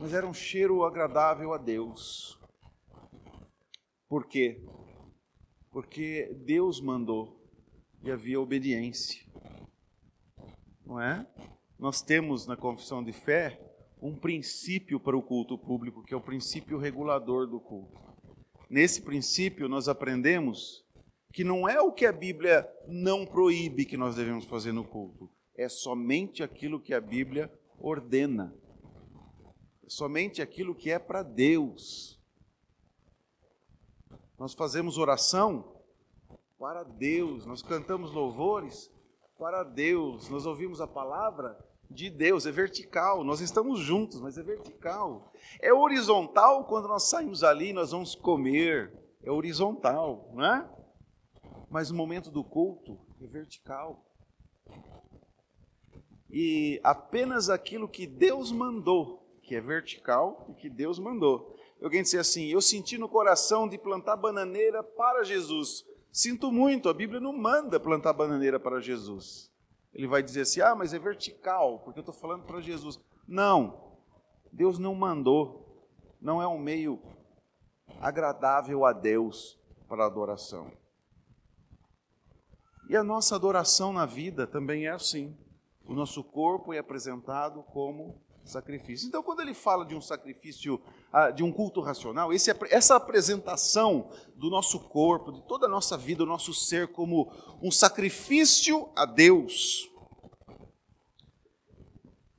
mas 0.00 0.12
era 0.12 0.26
um 0.26 0.34
cheiro 0.34 0.84
agradável 0.84 1.52
a 1.52 1.58
Deus. 1.58 2.38
Por 4.08 4.26
quê? 4.26 4.62
Porque 5.70 6.32
Deus 6.44 6.80
mandou 6.80 7.40
e 8.02 8.10
havia 8.10 8.40
obediência. 8.40 9.24
Não 10.84 11.00
é? 11.00 11.26
Nós 11.78 12.02
temos 12.02 12.46
na 12.46 12.56
confissão 12.56 13.02
de 13.02 13.12
fé 13.12 13.60
um 14.00 14.14
princípio 14.14 15.00
para 15.00 15.16
o 15.16 15.22
culto 15.22 15.56
público, 15.56 16.02
que 16.04 16.12
é 16.12 16.16
o 16.16 16.20
princípio 16.20 16.78
regulador 16.78 17.46
do 17.46 17.58
culto. 17.58 18.02
nesse 18.68 19.02
princípio, 19.02 19.68
nós 19.68 19.88
aprendemos 19.88 20.84
que 21.32 21.42
não 21.42 21.68
é 21.68 21.80
o 21.80 21.92
que 21.92 22.06
a 22.06 22.12
Bíblia 22.12 22.68
não 22.86 23.26
proíbe 23.26 23.84
que 23.84 23.96
nós 23.96 24.14
devemos 24.14 24.44
fazer 24.44 24.72
no 24.72 24.84
culto, 24.84 25.30
é 25.56 25.68
somente 25.68 26.42
aquilo 26.42 26.80
que 26.80 26.92
a 26.92 27.00
Bíblia 27.00 27.50
ordena, 27.78 28.54
somente 29.88 30.42
aquilo 30.42 30.74
que 30.74 30.90
é 30.90 30.98
para 30.98 31.22
Deus. 31.22 32.20
Nós 34.38 34.54
fazemos 34.54 34.98
oração 34.98 35.82
para 36.58 36.82
Deus, 36.82 37.46
nós 37.46 37.62
cantamos 37.62 38.12
louvores 38.12 38.90
para 39.38 39.62
Deus, 39.62 40.28
nós 40.28 40.46
ouvimos 40.46 40.80
a 40.80 40.86
palavra 40.86 41.58
de 41.90 42.10
Deus, 42.10 42.46
é 42.46 42.50
vertical, 42.50 43.22
nós 43.22 43.40
estamos 43.40 43.80
juntos, 43.80 44.20
mas 44.20 44.38
é 44.38 44.42
vertical. 44.42 45.32
É 45.60 45.72
horizontal 45.72 46.64
quando 46.64 46.88
nós 46.88 47.04
saímos 47.04 47.44
ali, 47.44 47.72
nós 47.72 47.90
vamos 47.90 48.14
comer, 48.14 48.92
é 49.22 49.30
horizontal, 49.30 50.30
não 50.32 50.44
é? 50.44 50.68
Mas 51.70 51.90
no 51.90 51.96
momento 51.96 52.30
do 52.30 52.42
culto 52.42 52.98
é 53.20 53.26
vertical. 53.26 54.04
E 56.30 56.80
apenas 56.82 57.48
aquilo 57.48 57.88
que 57.88 58.06
Deus 58.06 58.50
mandou, 58.50 59.23
que 59.44 59.54
é 59.54 59.60
vertical 59.60 60.46
e 60.48 60.54
que 60.54 60.68
Deus 60.68 60.98
mandou. 60.98 61.54
Alguém 61.82 62.02
disse 62.02 62.18
assim: 62.18 62.46
Eu 62.46 62.60
senti 62.60 62.96
no 62.96 63.08
coração 63.08 63.68
de 63.68 63.78
plantar 63.78 64.16
bananeira 64.16 64.82
para 64.82 65.22
Jesus. 65.22 65.84
Sinto 66.10 66.50
muito, 66.50 66.88
a 66.88 66.94
Bíblia 66.94 67.20
não 67.20 67.32
manda 67.32 67.78
plantar 67.78 68.12
bananeira 68.12 68.58
para 68.58 68.80
Jesus. 68.80 69.52
Ele 69.92 70.06
vai 70.06 70.22
dizer 70.22 70.42
assim: 70.42 70.60
ah, 70.60 70.74
mas 70.74 70.94
é 70.94 70.98
vertical, 70.98 71.80
porque 71.80 71.98
eu 71.98 72.02
estou 72.02 72.14
falando 72.14 72.44
para 72.44 72.60
Jesus. 72.60 72.98
Não, 73.26 73.98
Deus 74.52 74.78
não 74.78 74.94
mandou, 74.94 75.88
não 76.20 76.40
é 76.40 76.48
um 76.48 76.58
meio 76.58 77.02
agradável 78.00 78.84
a 78.84 78.92
Deus 78.92 79.58
para 79.88 80.04
a 80.04 80.06
adoração. 80.06 80.72
E 82.88 82.96
a 82.96 83.04
nossa 83.04 83.34
adoração 83.34 83.92
na 83.92 84.06
vida 84.06 84.46
também 84.46 84.86
é 84.86 84.90
assim. 84.90 85.36
O 85.84 85.94
nosso 85.94 86.22
corpo 86.24 86.72
é 86.72 86.78
apresentado 86.78 87.62
como 87.62 88.22
sacrifício. 88.44 89.08
Então, 89.08 89.22
quando 89.22 89.40
ele 89.40 89.54
fala 89.54 89.84
de 89.84 89.94
um 89.94 90.00
sacrifício, 90.00 90.80
ah, 91.12 91.30
de 91.30 91.42
um 91.42 91.50
culto 91.50 91.80
racional, 91.80 92.32
esse, 92.32 92.54
essa 92.70 92.96
apresentação 92.96 94.10
do 94.36 94.50
nosso 94.50 94.80
corpo, 94.80 95.32
de 95.32 95.42
toda 95.42 95.66
a 95.66 95.68
nossa 95.68 95.96
vida, 95.96 96.22
o 96.22 96.26
nosso 96.26 96.52
ser, 96.52 96.88
como 96.88 97.32
um 97.62 97.70
sacrifício 97.70 98.88
a 98.94 99.04
Deus, 99.06 99.90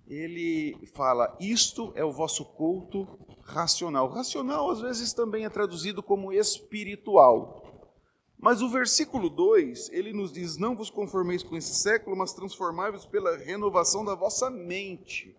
ele 0.08 0.88
fala: 0.94 1.36
Isto 1.40 1.92
é 1.96 2.06
o 2.06 2.12
vosso 2.12 2.46
culto 2.46 3.08
racional. 3.42 4.08
Racional, 4.08 4.70
às 4.70 4.82
vezes, 4.82 5.14
também 5.14 5.46
é 5.46 5.50
traduzido 5.50 6.04
como 6.04 6.32
espiritual. 6.32 7.64
Mas 8.38 8.62
o 8.62 8.70
versículo 8.70 9.30
2, 9.30 9.90
ele 9.90 10.14
nos 10.14 10.32
diz: 10.32 10.58
Não 10.58 10.76
vos 10.76 10.92
conformeis 10.92 11.42
com 11.42 11.56
esse 11.58 11.74
século, 11.74 12.16
mas 12.16 12.34
transformai-vos 12.34 13.06
pela 13.06 13.36
renovação 13.36 14.06
da 14.06 14.14
vossa 14.14 14.52
mente 14.52 15.36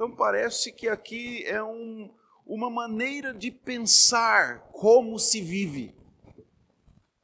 então 0.00 0.10
parece 0.10 0.72
que 0.72 0.88
aqui 0.88 1.44
é 1.44 1.62
um, 1.62 2.10
uma 2.46 2.70
maneira 2.70 3.34
de 3.34 3.50
pensar 3.50 4.60
como 4.72 5.18
se 5.18 5.42
vive. 5.42 5.94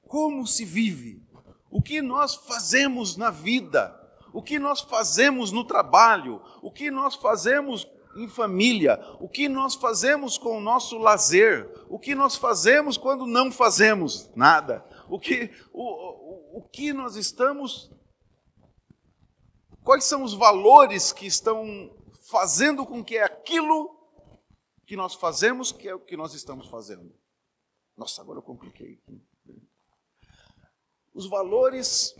Como 0.06 0.46
se 0.46 0.62
vive. 0.62 1.22
O 1.70 1.80
que 1.80 2.02
nós 2.02 2.34
fazemos 2.34 3.16
na 3.16 3.30
vida, 3.30 3.98
o 4.30 4.42
que 4.42 4.58
nós 4.58 4.82
fazemos 4.82 5.50
no 5.50 5.64
trabalho, 5.64 6.42
o 6.60 6.70
que 6.70 6.90
nós 6.90 7.14
fazemos 7.14 7.88
em 8.14 8.28
família, 8.28 9.00
o 9.20 9.26
que 9.26 9.48
nós 9.48 9.74
fazemos 9.74 10.36
com 10.36 10.58
o 10.58 10.60
nosso 10.60 10.98
lazer, 10.98 11.72
o 11.88 11.98
que 11.98 12.14
nós 12.14 12.36
fazemos 12.36 12.98
quando 12.98 13.26
não 13.26 13.50
fazemos 13.50 14.30
nada, 14.36 14.84
o 15.08 15.18
que, 15.18 15.50
o, 15.72 15.82
o, 15.82 16.58
o 16.58 16.62
que 16.62 16.92
nós 16.92 17.16
estamos. 17.16 17.90
Quais 19.82 20.04
são 20.04 20.22
os 20.22 20.34
valores 20.34 21.10
que 21.10 21.26
estão 21.26 21.95
fazendo 22.30 22.84
com 22.84 23.04
que 23.04 23.16
é 23.16 23.24
aquilo 23.24 23.94
que 24.86 24.96
nós 24.96 25.14
fazemos, 25.14 25.72
que 25.72 25.88
é 25.88 25.94
o 25.94 26.00
que 26.00 26.16
nós 26.16 26.34
estamos 26.34 26.68
fazendo. 26.68 27.14
Nossa, 27.96 28.20
agora 28.20 28.38
eu 28.38 28.42
compliquei. 28.42 29.00
Os 31.14 31.28
valores 31.28 32.14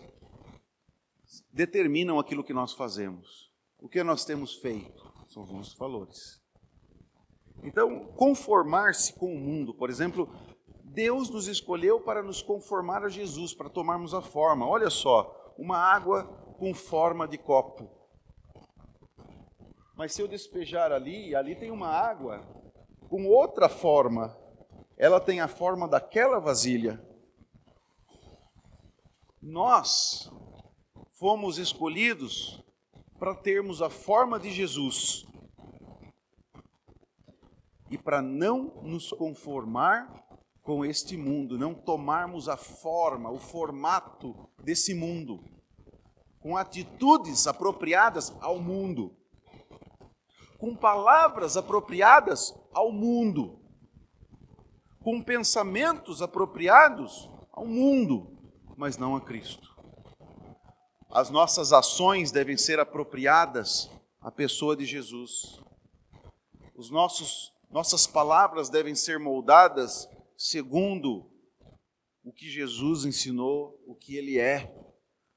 determinam 1.52 2.18
aquilo 2.18 2.44
que 2.44 2.54
nós 2.54 2.72
fazemos. 2.72 3.52
O 3.78 3.88
que 3.88 4.02
nós 4.02 4.24
temos 4.24 4.54
feito 4.56 5.12
são 5.28 5.42
os 5.42 5.52
nossos 5.52 5.74
valores. 5.74 6.40
Então, 7.62 8.06
conformar-se 8.14 9.12
com 9.12 9.34
o 9.34 9.38
mundo, 9.38 9.74
por 9.74 9.90
exemplo, 9.90 10.28
Deus 10.84 11.28
nos 11.30 11.46
escolheu 11.46 12.00
para 12.00 12.22
nos 12.22 12.42
conformar 12.42 13.04
a 13.04 13.08
Jesus, 13.08 13.52
para 13.52 13.68
tomarmos 13.68 14.14
a 14.14 14.22
forma. 14.22 14.66
Olha 14.66 14.88
só, 14.88 15.54
uma 15.58 15.78
água 15.78 16.24
com 16.58 16.72
forma 16.74 17.28
de 17.28 17.36
copo. 17.36 17.90
Mas 19.96 20.12
se 20.12 20.20
eu 20.20 20.28
despejar 20.28 20.92
ali, 20.92 21.34
ali 21.34 21.56
tem 21.56 21.70
uma 21.70 21.88
água 21.88 22.46
com 23.08 23.26
outra 23.26 23.66
forma. 23.66 24.36
Ela 24.94 25.18
tem 25.18 25.40
a 25.40 25.48
forma 25.48 25.88
daquela 25.88 26.38
vasilha. 26.38 27.02
Nós 29.40 30.30
fomos 31.18 31.56
escolhidos 31.56 32.62
para 33.18 33.34
termos 33.34 33.80
a 33.80 33.88
forma 33.88 34.38
de 34.38 34.50
Jesus 34.50 35.24
e 37.90 37.96
para 37.96 38.20
não 38.20 38.82
nos 38.82 39.10
conformar 39.12 40.26
com 40.62 40.84
este 40.84 41.16
mundo, 41.16 41.56
não 41.56 41.72
tomarmos 41.72 42.48
a 42.50 42.56
forma, 42.56 43.30
o 43.30 43.38
formato 43.38 44.34
desse 44.62 44.94
mundo, 44.94 45.42
com 46.40 46.56
atitudes 46.56 47.46
apropriadas 47.46 48.36
ao 48.40 48.58
mundo 48.58 49.16
com 50.58 50.74
palavras 50.74 51.56
apropriadas 51.56 52.54
ao 52.72 52.90
mundo, 52.90 53.60
com 55.00 55.22
pensamentos 55.22 56.22
apropriados 56.22 57.28
ao 57.52 57.66
mundo, 57.66 58.38
mas 58.76 58.96
não 58.96 59.16
a 59.16 59.20
Cristo. 59.20 59.74
As 61.10 61.30
nossas 61.30 61.72
ações 61.72 62.30
devem 62.30 62.56
ser 62.56 62.78
apropriadas 62.80 63.90
à 64.20 64.30
pessoa 64.30 64.76
de 64.76 64.84
Jesus. 64.84 65.60
Os 66.74 66.90
nossos 66.90 67.56
nossas 67.70 68.06
palavras 68.06 68.68
devem 68.68 68.94
ser 68.94 69.18
moldadas 69.18 70.08
segundo 70.36 71.30
o 72.24 72.32
que 72.32 72.48
Jesus 72.48 73.04
ensinou, 73.04 73.82
o 73.86 73.94
que 73.94 74.16
ele 74.16 74.38
é. 74.38 74.72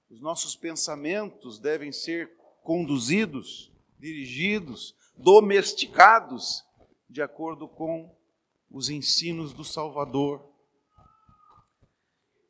Os 0.09 0.21
nossos 0.21 0.55
pensamentos 0.55 1.59
devem 1.59 1.91
ser 1.91 2.31
conduzidos, 2.63 3.71
dirigidos 3.97 4.95
domesticados 5.19 6.65
de 7.09 7.21
acordo 7.21 7.67
com 7.67 8.15
os 8.71 8.89
ensinos 8.89 9.53
do 9.53 9.65
Salvador. 9.65 10.47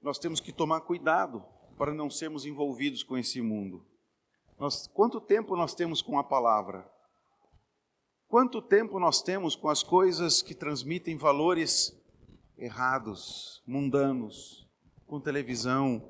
Nós 0.02 0.20
temos 0.20 0.40
que 0.40 0.54
tomar 0.54 0.82
cuidado 0.82 1.44
para 1.78 1.94
não 1.94 2.10
sermos 2.10 2.46
envolvidos 2.46 3.04
com 3.04 3.18
esse 3.18 3.42
mundo. 3.42 3.86
Nós, 4.60 4.88
quanto 4.88 5.20
tempo 5.20 5.56
nós 5.56 5.74
temos 5.74 6.02
com 6.02 6.20
a 6.20 6.24
palavra? 6.24 6.90
Quanto 8.28 8.62
tempo 8.62 9.00
nós 9.00 9.22
temos 9.24 9.56
com 9.56 9.70
as 9.70 9.82
coisas 9.82 10.42
que 10.42 10.54
transmitem 10.54 11.18
valores 11.18 11.98
errados, 12.56 13.64
mundanos, 13.66 14.70
com 15.08 15.20
televisão? 15.20 16.08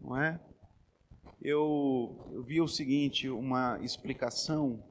Não 0.00 0.16
é? 0.16 0.40
Eu, 1.42 2.30
eu 2.32 2.42
vi 2.42 2.60
o 2.60 2.68
seguinte, 2.68 3.28
uma 3.28 3.78
explicação 3.82 4.84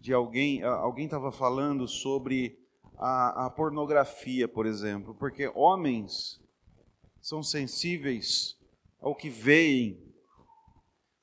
de 0.00 0.12
alguém, 0.12 0.62
alguém 0.62 1.04
estava 1.04 1.30
falando 1.30 1.86
sobre 1.86 2.58
a, 2.96 3.46
a 3.46 3.50
pornografia, 3.50 4.48
por 4.48 4.66
exemplo, 4.66 5.14
porque 5.14 5.48
homens 5.54 6.40
são 7.20 7.42
sensíveis 7.42 8.56
ao 9.00 9.14
que 9.14 9.30
veem. 9.30 10.02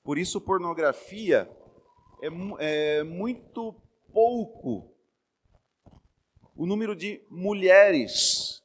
Por 0.04 0.18
isso, 0.18 0.40
pornografia 0.40 1.50
é, 2.22 3.00
é 3.00 3.04
muito 3.04 3.76
pouco 4.14 4.94
o 6.56 6.66
número 6.66 6.96
de 6.96 7.22
mulheres 7.30 8.64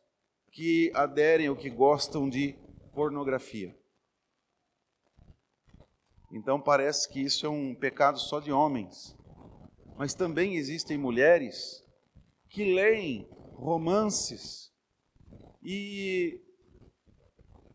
que 0.53 0.93
aderem 0.95 1.49
ou 1.49 1.57
que 1.57 1.69
gostam 1.69 2.29
de 2.29 2.55
pornografia. 2.93 3.80
Então 6.31 6.61
parece 6.61 7.09
que 7.09 7.21
isso 7.21 7.45
é 7.45 7.49
um 7.49 7.75
pecado 7.75 8.19
só 8.19 8.39
de 8.39 8.53
homens. 8.53 9.17
Mas 9.97 10.15
também 10.15 10.57
existem 10.57 10.97
mulheres 10.97 11.85
que 12.49 12.73
leem 12.73 13.29
romances 13.55 14.73
e 15.63 16.41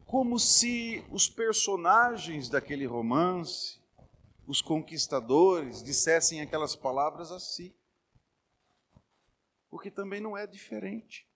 como 0.05 0.39
se 0.39 1.03
os 1.11 1.27
personagens 1.27 2.49
daquele 2.49 2.85
romance, 2.85 3.79
os 4.47 4.61
conquistadores, 4.61 5.83
dissessem 5.83 6.41
aquelas 6.41 6.75
palavras 6.75 7.31
assim. 7.31 7.73
porque 9.69 9.91
também 9.91 10.21
não 10.21 10.37
é 10.37 10.47
diferente. 10.47 11.27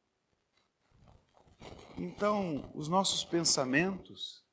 Então, 1.97 2.71
os 2.73 2.87
nossos 2.87 3.25
pensamentos 3.25 4.45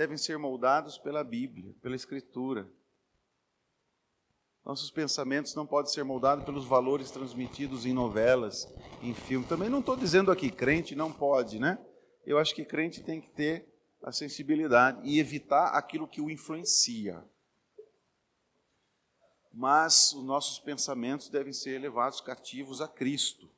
devem 0.00 0.16
ser 0.16 0.38
moldados 0.38 0.96
pela 0.96 1.22
Bíblia, 1.22 1.74
pela 1.82 1.94
Escritura. 1.94 2.66
Nossos 4.64 4.90
pensamentos 4.90 5.54
não 5.54 5.66
podem 5.66 5.92
ser 5.92 6.04
moldados 6.04 6.42
pelos 6.42 6.64
valores 6.64 7.10
transmitidos 7.10 7.84
em 7.84 7.92
novelas, 7.92 8.66
em 9.02 9.12
filmes. 9.12 9.46
Também 9.46 9.68
não 9.68 9.80
estou 9.80 9.98
dizendo 9.98 10.32
aqui, 10.32 10.50
crente 10.50 10.94
não 10.94 11.12
pode, 11.12 11.58
né? 11.58 11.78
Eu 12.24 12.38
acho 12.38 12.54
que 12.54 12.64
crente 12.64 13.02
tem 13.02 13.20
que 13.20 13.28
ter 13.28 13.70
a 14.02 14.10
sensibilidade 14.10 15.06
e 15.06 15.20
evitar 15.20 15.66
aquilo 15.74 16.08
que 16.08 16.22
o 16.22 16.30
influencia. 16.30 17.22
Mas 19.52 20.14
os 20.14 20.24
nossos 20.24 20.58
pensamentos 20.58 21.28
devem 21.28 21.52
ser 21.52 21.74
elevados 21.74 22.22
cativos 22.22 22.80
a 22.80 22.88
Cristo. 22.88 23.49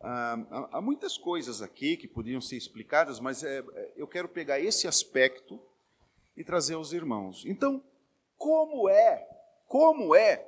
Ah, 0.00 0.68
há 0.72 0.80
muitas 0.80 1.18
coisas 1.18 1.60
aqui 1.60 1.96
que 1.96 2.06
poderiam 2.06 2.40
ser 2.40 2.56
explicadas, 2.56 3.18
mas 3.18 3.42
é, 3.42 3.64
eu 3.96 4.06
quero 4.06 4.28
pegar 4.28 4.60
esse 4.60 4.86
aspecto 4.86 5.60
e 6.36 6.44
trazer 6.44 6.74
aos 6.74 6.92
irmãos. 6.92 7.44
Então, 7.44 7.82
como 8.36 8.88
é, 8.88 9.28
como 9.66 10.14
é 10.14 10.46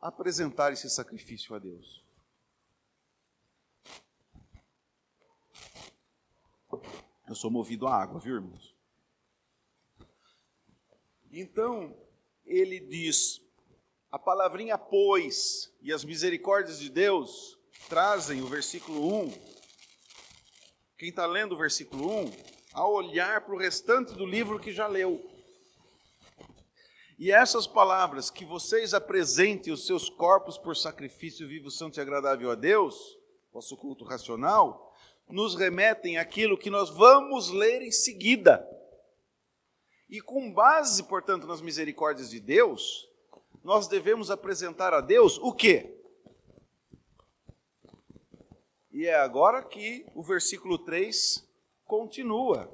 apresentar 0.00 0.72
esse 0.72 0.90
sacrifício 0.90 1.54
a 1.54 1.58
Deus? 1.58 2.04
Eu 7.28 7.34
sou 7.34 7.50
movido 7.50 7.86
à 7.86 7.94
água, 7.94 8.18
viu, 8.18 8.36
irmãos? 8.36 8.74
Então, 11.30 11.94
ele 12.44 12.80
diz: 12.80 13.40
a 14.10 14.18
palavrinha 14.18 14.78
pois 14.78 15.72
e 15.80 15.92
as 15.92 16.04
misericórdias 16.04 16.80
de 16.80 16.88
Deus 16.88 17.57
trazem 17.88 18.42
o 18.42 18.46
versículo 18.46 19.22
1. 19.24 19.32
Quem 20.98 21.10
está 21.10 21.26
lendo 21.26 21.54
o 21.54 21.58
versículo 21.58 22.10
1, 22.24 22.32
a 22.72 22.86
olhar 22.86 23.40
para 23.42 23.54
o 23.54 23.58
restante 23.58 24.14
do 24.14 24.26
livro 24.26 24.58
que 24.58 24.72
já 24.72 24.86
leu. 24.86 25.24
E 27.18 27.32
essas 27.32 27.66
palavras, 27.66 28.30
que 28.30 28.44
vocês 28.44 28.94
apresentem 28.94 29.72
os 29.72 29.86
seus 29.86 30.08
corpos 30.08 30.56
por 30.56 30.76
sacrifício 30.76 31.48
vivo, 31.48 31.70
santo 31.70 31.98
e 31.98 32.00
agradável 32.00 32.50
a 32.50 32.54
Deus, 32.54 33.18
vosso 33.52 33.76
culto 33.76 34.04
racional, 34.04 34.94
nos 35.28 35.56
remetem 35.56 36.16
àquilo 36.16 36.56
que 36.56 36.70
nós 36.70 36.90
vamos 36.90 37.50
ler 37.50 37.82
em 37.82 37.90
seguida. 37.90 38.64
E 40.08 40.20
com 40.20 40.52
base, 40.52 41.02
portanto, 41.02 41.46
nas 41.46 41.60
misericórdias 41.60 42.30
de 42.30 42.40
Deus, 42.40 43.06
nós 43.62 43.88
devemos 43.88 44.30
apresentar 44.30 44.94
a 44.94 45.00
Deus 45.00 45.38
o 45.38 45.52
quê? 45.52 45.97
E 48.98 49.06
é 49.06 49.14
agora 49.14 49.62
que 49.62 50.04
o 50.12 50.24
versículo 50.24 50.76
3 50.76 51.46
continua. 51.84 52.68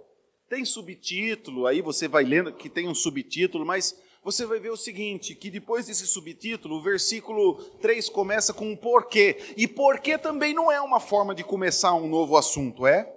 Tem 0.49 0.65
subtítulo, 0.65 1.67
aí 1.67 1.83
você 1.83 2.09
vai 2.09 2.25
lendo 2.25 2.51
que 2.51 2.71
tem 2.71 2.89
um 2.89 2.95
subtítulo, 2.95 3.67
mas 3.67 3.95
você 4.23 4.47
vai 4.47 4.59
ver 4.59 4.71
o 4.71 4.77
seguinte: 4.77 5.35
que 5.35 5.51
depois 5.51 5.85
desse 5.85 6.07
subtítulo, 6.07 6.77
o 6.77 6.83
versículo 6.83 7.63
3 7.83 8.09
começa 8.09 8.55
com 8.55 8.71
um 8.71 8.75
porquê. 8.75 9.37
E 9.55 9.69
porquê 9.69 10.17
também 10.17 10.55
não 10.55 10.73
é 10.73 10.81
uma 10.81 10.99
forma 10.99 11.35
de 11.35 11.45
começar 11.45 11.93
um 11.93 12.09
novo 12.09 12.39
assunto, 12.39 12.87
é? 12.87 13.15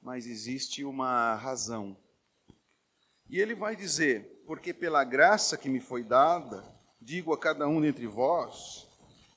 Mas 0.00 0.26
existe 0.26 0.86
uma 0.86 1.34
razão. 1.34 1.94
E 3.28 3.38
ele 3.42 3.54
vai 3.54 3.76
dizer: 3.76 4.42
porque 4.46 4.72
pela 4.72 5.04
graça 5.04 5.58
que 5.58 5.68
me 5.68 5.80
foi 5.80 6.02
dada, 6.02 6.64
digo 6.98 7.30
a 7.34 7.38
cada 7.38 7.68
um 7.68 7.78
dentre 7.78 8.06
vós, 8.06 8.88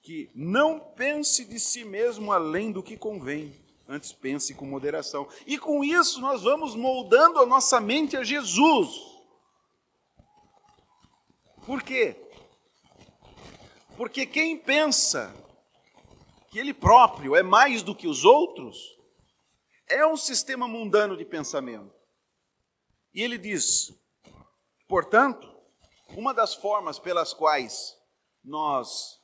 que 0.07 0.31
não 0.33 0.79
pense 0.79 1.43
de 1.43 1.59
si 1.59 1.83
mesmo 1.83 2.31
além 2.31 2.71
do 2.71 2.81
que 2.81 2.95
convém, 2.95 3.53
antes 3.85 4.13
pense 4.13 4.55
com 4.55 4.65
moderação. 4.65 5.27
E 5.45 5.57
com 5.57 5.83
isso 5.83 6.21
nós 6.21 6.43
vamos 6.43 6.75
moldando 6.75 7.41
a 7.41 7.45
nossa 7.45 7.81
mente 7.81 8.15
a 8.15 8.23
Jesus. 8.23 8.89
Por 11.65 11.83
quê? 11.83 12.15
Porque 13.97 14.25
quem 14.25 14.57
pensa 14.57 15.35
que 16.49 16.57
ele 16.57 16.73
próprio 16.73 17.35
é 17.35 17.43
mais 17.43 17.83
do 17.83 17.93
que 17.93 18.07
os 18.07 18.23
outros, 18.23 18.77
é 19.89 20.07
um 20.07 20.15
sistema 20.15 20.69
mundano 20.69 21.17
de 21.17 21.25
pensamento. 21.25 21.93
E 23.13 23.21
ele 23.21 23.37
diz, 23.37 23.93
portanto, 24.87 25.53
uma 26.15 26.33
das 26.33 26.55
formas 26.55 26.97
pelas 26.97 27.33
quais 27.33 27.93
nós 28.41 29.16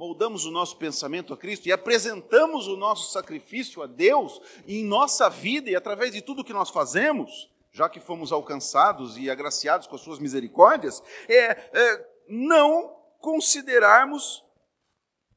moldamos 0.00 0.46
o 0.46 0.50
nosso 0.50 0.78
pensamento 0.78 1.34
a 1.34 1.36
Cristo 1.36 1.68
e 1.68 1.72
apresentamos 1.72 2.66
o 2.66 2.74
nosso 2.74 3.12
sacrifício 3.12 3.82
a 3.82 3.86
Deus 3.86 4.40
em 4.66 4.82
nossa 4.82 5.28
vida 5.28 5.68
e 5.68 5.76
através 5.76 6.10
de 6.10 6.22
tudo 6.22 6.42
que 6.42 6.54
nós 6.54 6.70
fazemos, 6.70 7.50
já 7.70 7.86
que 7.86 8.00
fomos 8.00 8.32
alcançados 8.32 9.18
e 9.18 9.28
agraciados 9.28 9.86
com 9.86 9.96
as 9.96 10.00
suas 10.00 10.18
misericórdias, 10.18 11.02
é, 11.28 11.50
é 11.50 12.10
não 12.26 12.96
considerarmos, 13.18 14.42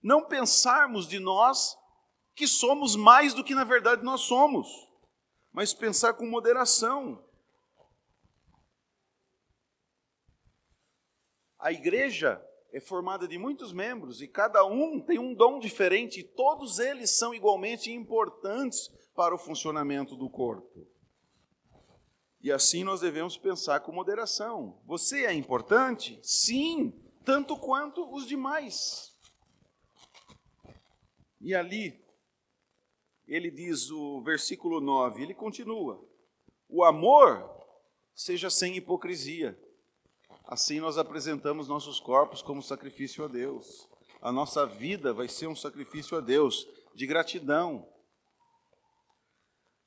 não 0.01 0.23
pensarmos 0.23 1.09
de 1.09 1.19
nós 1.19 1.77
que 2.33 2.47
somos 2.47 2.95
mais 2.95 3.33
do 3.33 3.43
que 3.43 3.53
na 3.53 3.65
verdade 3.65 4.01
nós 4.01 4.21
somos, 4.21 4.69
mas 5.51 5.73
pensar 5.73 6.13
com 6.13 6.25
moderação. 6.25 7.21
A 11.59 11.69
igreja 11.73 12.41
é 12.73 12.79
formada 12.79 13.27
de 13.27 13.37
muitos 13.37 13.71
membros 13.71 14.19
e 14.19 14.27
cada 14.27 14.65
um 14.65 14.99
tem 14.99 15.19
um 15.19 15.35
dom 15.35 15.59
diferente 15.59 16.21
e 16.21 16.23
todos 16.23 16.79
eles 16.79 17.11
são 17.11 17.33
igualmente 17.33 17.91
importantes 17.91 18.91
para 19.15 19.35
o 19.35 19.37
funcionamento 19.37 20.15
do 20.15 20.27
corpo. 20.27 20.87
E 22.41 22.51
assim 22.51 22.83
nós 22.83 22.99
devemos 22.99 23.37
pensar 23.37 23.79
com 23.81 23.91
moderação. 23.91 24.81
Você 24.85 25.23
é 25.23 25.31
importante? 25.31 26.19
Sim, 26.23 26.91
tanto 27.23 27.55
quanto 27.55 28.11
os 28.11 28.25
demais. 28.25 29.15
E 31.39 31.53
ali, 31.53 32.03
ele 33.27 33.51
diz 33.51 33.91
o 33.91 34.19
versículo 34.23 34.81
9, 34.81 35.21
ele 35.21 35.35
continua: 35.35 36.03
O 36.67 36.83
amor 36.83 37.49
seja 38.15 38.49
sem 38.49 38.75
hipocrisia. 38.75 39.57
Assim 40.53 40.79
nós 40.79 40.99
apresentamos 40.99 41.67
nossos 41.67 41.99
corpos 41.99 42.43
como 42.43 42.61
sacrifício 42.61 43.25
a 43.25 43.27
Deus. 43.27 43.89
A 44.21 44.31
nossa 44.31 44.67
vida 44.67 45.11
vai 45.11 45.27
ser 45.27 45.47
um 45.47 45.55
sacrifício 45.55 46.15
a 46.15 46.21
Deus 46.21 46.67
de 46.93 47.07
gratidão, 47.07 47.91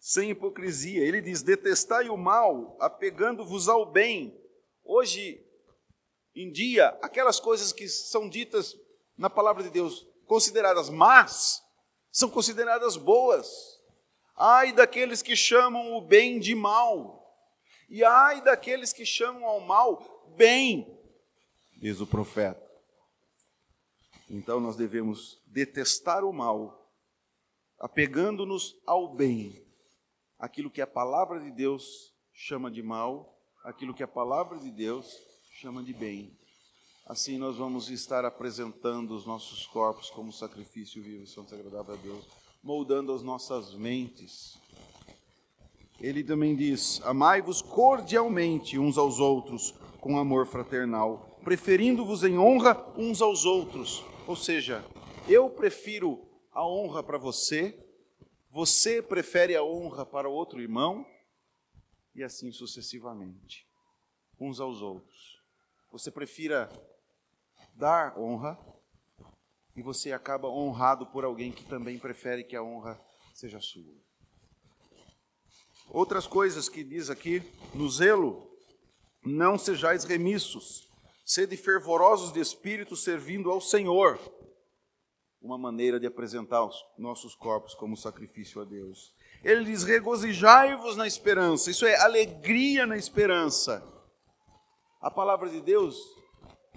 sem 0.01 0.31
hipocrisia. 0.31 1.07
Ele 1.07 1.21
diz: 1.21 1.41
detestai 1.41 2.09
o 2.09 2.17
mal, 2.17 2.77
apegando-vos 2.81 3.69
ao 3.69 3.87
bem. 3.87 4.37
Hoje 4.83 5.41
em 6.35 6.51
dia, 6.51 6.89
aquelas 7.01 7.39
coisas 7.39 7.73
que 7.73 7.89
são 7.89 8.29
ditas 8.29 8.77
na 9.17 9.31
palavra 9.31 9.63
de 9.63 9.71
Deus, 9.71 10.05
consideradas 10.27 10.91
más, 10.91 11.63
são 12.11 12.29
consideradas 12.29 12.97
boas. 12.97 13.81
Ai 14.35 14.73
daqueles 14.73 15.23
que 15.23 15.37
chamam 15.37 15.95
o 15.95 16.01
bem 16.01 16.41
de 16.41 16.57
mal, 16.57 17.25
e 17.89 18.03
ai 18.03 18.43
daqueles 18.43 18.93
que 18.93 19.07
chamam 19.07 19.45
ao 19.45 19.61
mal 19.61 20.16
bem, 20.37 20.87
diz 21.77 22.01
o 22.01 22.07
profeta. 22.07 22.65
Então 24.29 24.61
nós 24.61 24.77
devemos 24.77 25.41
detestar 25.47 26.25
o 26.25 26.33
mal, 26.33 26.93
apegando-nos 27.79 28.77
ao 28.87 29.15
bem 29.15 29.65
aquilo 30.39 30.71
que 30.71 30.83
a 30.83 30.87
palavra 30.87 31.41
de 31.41 31.51
Deus 31.51 32.13
chama 32.33 32.71
de 32.71 32.83
mal, 32.83 33.39
aquilo 33.65 33.95
que 33.95 34.03
a 34.03 34.09
palavra 34.09 34.59
de 34.59 34.71
Deus 34.71 35.17
chama 35.53 35.83
de 35.83 35.93
bem. 35.93 36.37
Assim 37.07 37.39
nós 37.39 37.57
vamos 37.57 37.89
estar 37.89 38.25
apresentando 38.25 39.13
os 39.13 39.25
nossos 39.25 39.67
corpos 39.67 40.11
como 40.11 40.33
sacrifício 40.33 41.03
vivo 41.03 41.23
e 41.23 41.27
santo 41.27 41.55
agradável 41.55 41.95
a 41.95 41.99
Deus, 41.99 42.25
moldando 42.63 43.13
as 43.13 43.23
nossas 43.23 43.75
mentes. 43.75 44.59
Ele 46.01 46.25
também 46.25 46.57
diz: 46.57 47.01
Amai-vos 47.05 47.63
cordialmente 47.63 48.79
uns 48.79 48.99
aos 48.99 49.19
outros 49.19 49.73
com 50.07 50.19
amor 50.19 50.47
fraternal, 50.47 51.41
preferindo-vos 51.43 52.23
em 52.23 52.39
honra 52.39 52.87
uns 52.97 53.21
aos 53.21 53.45
outros. 53.45 54.05
Ou 54.27 54.37
seja, 54.37 54.85
eu 55.29 55.51
prefiro 55.51 56.25
a 56.53 56.67
honra 56.67 57.03
para 57.03 57.19
você 57.19 57.83
você 58.57 59.03
prefere 59.03 59.55
a 59.55 59.63
honra 59.63 60.07
para 60.07 60.31
outro 60.31 60.63
irmão? 60.63 61.07
E 62.15 62.23
assim 62.23 62.51
sucessivamente, 62.51 63.69
uns 64.41 64.61
aos 64.61 64.81
outros. 64.81 65.39
Você 65.93 66.11
prefira 66.11 66.71
dar 67.75 68.19
honra 68.19 68.59
e 69.77 69.83
você 69.83 70.11
acaba 70.11 70.49
honrado 70.49 71.07
por 71.09 71.23
alguém 71.23 71.53
que 71.53 71.67
também 71.67 71.99
prefere 71.99 72.45
que 72.45 72.57
a 72.57 72.63
honra 72.63 72.99
seja 73.35 73.61
sua. 73.61 73.95
Outras 75.91 76.27
coisas 76.27 76.67
que 76.67 76.83
diz 76.83 77.11
aqui, 77.11 77.43
no 77.75 77.91
zelo, 77.91 78.56
não 79.27 79.59
sejais 79.59 80.05
remissos, 80.05 80.87
Sede 81.27 81.57
fervorosos 81.57 82.33
de 82.33 82.39
espírito, 82.39 82.95
servindo 82.95 83.51
ao 83.51 83.61
Senhor. 83.61 84.17
Uma 85.43 85.59
maneira 85.59 85.99
de 85.99 86.07
apresentar 86.07 86.65
os 86.65 86.77
nossos 86.97 87.35
corpos 87.35 87.75
como 87.75 87.97
sacrifício 87.97 88.63
a 88.63 88.65
Deus. 88.65 89.13
Ele 89.43 89.65
diz: 89.65 89.83
regozijai-vos 89.83 90.97
na 90.97 91.05
esperança. 91.05 91.69
Isso 91.69 91.85
é 91.85 92.01
alegria 92.01 92.87
na 92.87 92.97
esperança. 92.97 93.85
A 95.01 95.11
palavra 95.11 95.51
de 95.51 95.61
Deus 95.61 95.99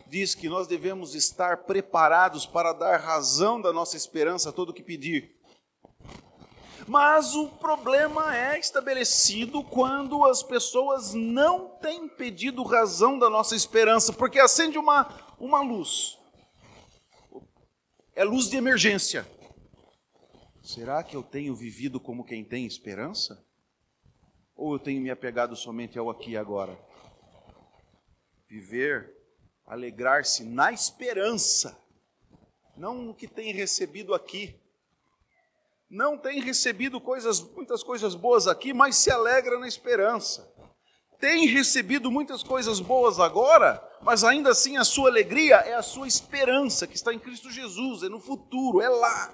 diz 0.07 0.33
que 0.33 0.49
nós 0.49 0.65
devemos 0.65 1.13
estar 1.13 1.65
preparados 1.65 2.47
para 2.47 2.73
dar 2.73 2.97
razão 2.97 3.61
da 3.61 3.71
nossa 3.71 3.95
esperança 3.95 4.49
a 4.49 4.51
todo 4.51 4.69
o 4.69 4.73
que 4.73 4.81
pedir. 4.81 5.38
Mas 6.89 7.35
o 7.35 7.47
problema 7.47 8.35
é 8.35 8.57
estabelecido 8.57 9.63
quando 9.63 10.25
as 10.25 10.41
pessoas 10.41 11.13
não 11.13 11.69
têm 11.77 12.09
pedido 12.09 12.63
razão 12.63 13.19
da 13.19 13.29
nossa 13.29 13.55
esperança, 13.55 14.11
porque 14.11 14.39
acende 14.39 14.75
uma, 14.75 15.07
uma 15.39 15.61
luz. 15.61 16.17
É 18.15 18.23
luz 18.23 18.49
de 18.49 18.57
emergência. 18.57 19.23
Será 20.63 21.03
que 21.03 21.15
eu 21.15 21.21
tenho 21.21 21.55
vivido 21.55 21.99
como 21.99 22.25
quem 22.25 22.43
tem 22.43 22.65
esperança? 22.65 23.39
Ou 24.55 24.73
eu 24.73 24.79
tenho 24.79 24.99
me 24.99 25.11
apegado 25.11 25.55
somente 25.55 25.99
ao 25.99 26.09
aqui 26.09 26.31
e 26.31 26.37
agora? 26.37 26.75
Viver, 28.47 29.15
alegrar-se 29.63 30.43
na 30.43 30.71
esperança, 30.71 31.79
não 32.75 32.95
no 32.95 33.13
que 33.13 33.27
tem 33.27 33.53
recebido 33.53 34.15
aqui 34.15 34.59
não 35.89 36.17
tem 36.17 36.39
recebido 36.39 37.01
coisas, 37.01 37.41
muitas 37.41 37.81
coisas 37.81 38.13
boas 38.13 38.47
aqui, 38.47 38.73
mas 38.73 38.95
se 38.95 39.09
alegra 39.09 39.57
na 39.59 39.67
esperança. 39.67 40.47
Tem 41.19 41.47
recebido 41.47 42.11
muitas 42.11 42.43
coisas 42.43 42.79
boas 42.79 43.19
agora, 43.19 43.83
mas 44.01 44.23
ainda 44.23 44.51
assim 44.51 44.77
a 44.77 44.85
sua 44.85 45.09
alegria 45.09 45.55
é 45.55 45.73
a 45.73 45.81
sua 45.81 46.07
esperança 46.07 46.87
que 46.87 46.95
está 46.95 47.13
em 47.13 47.19
Cristo 47.19 47.51
Jesus, 47.51 48.03
é 48.03 48.09
no 48.09 48.19
futuro, 48.19 48.81
é 48.81 48.87
lá. 48.87 49.33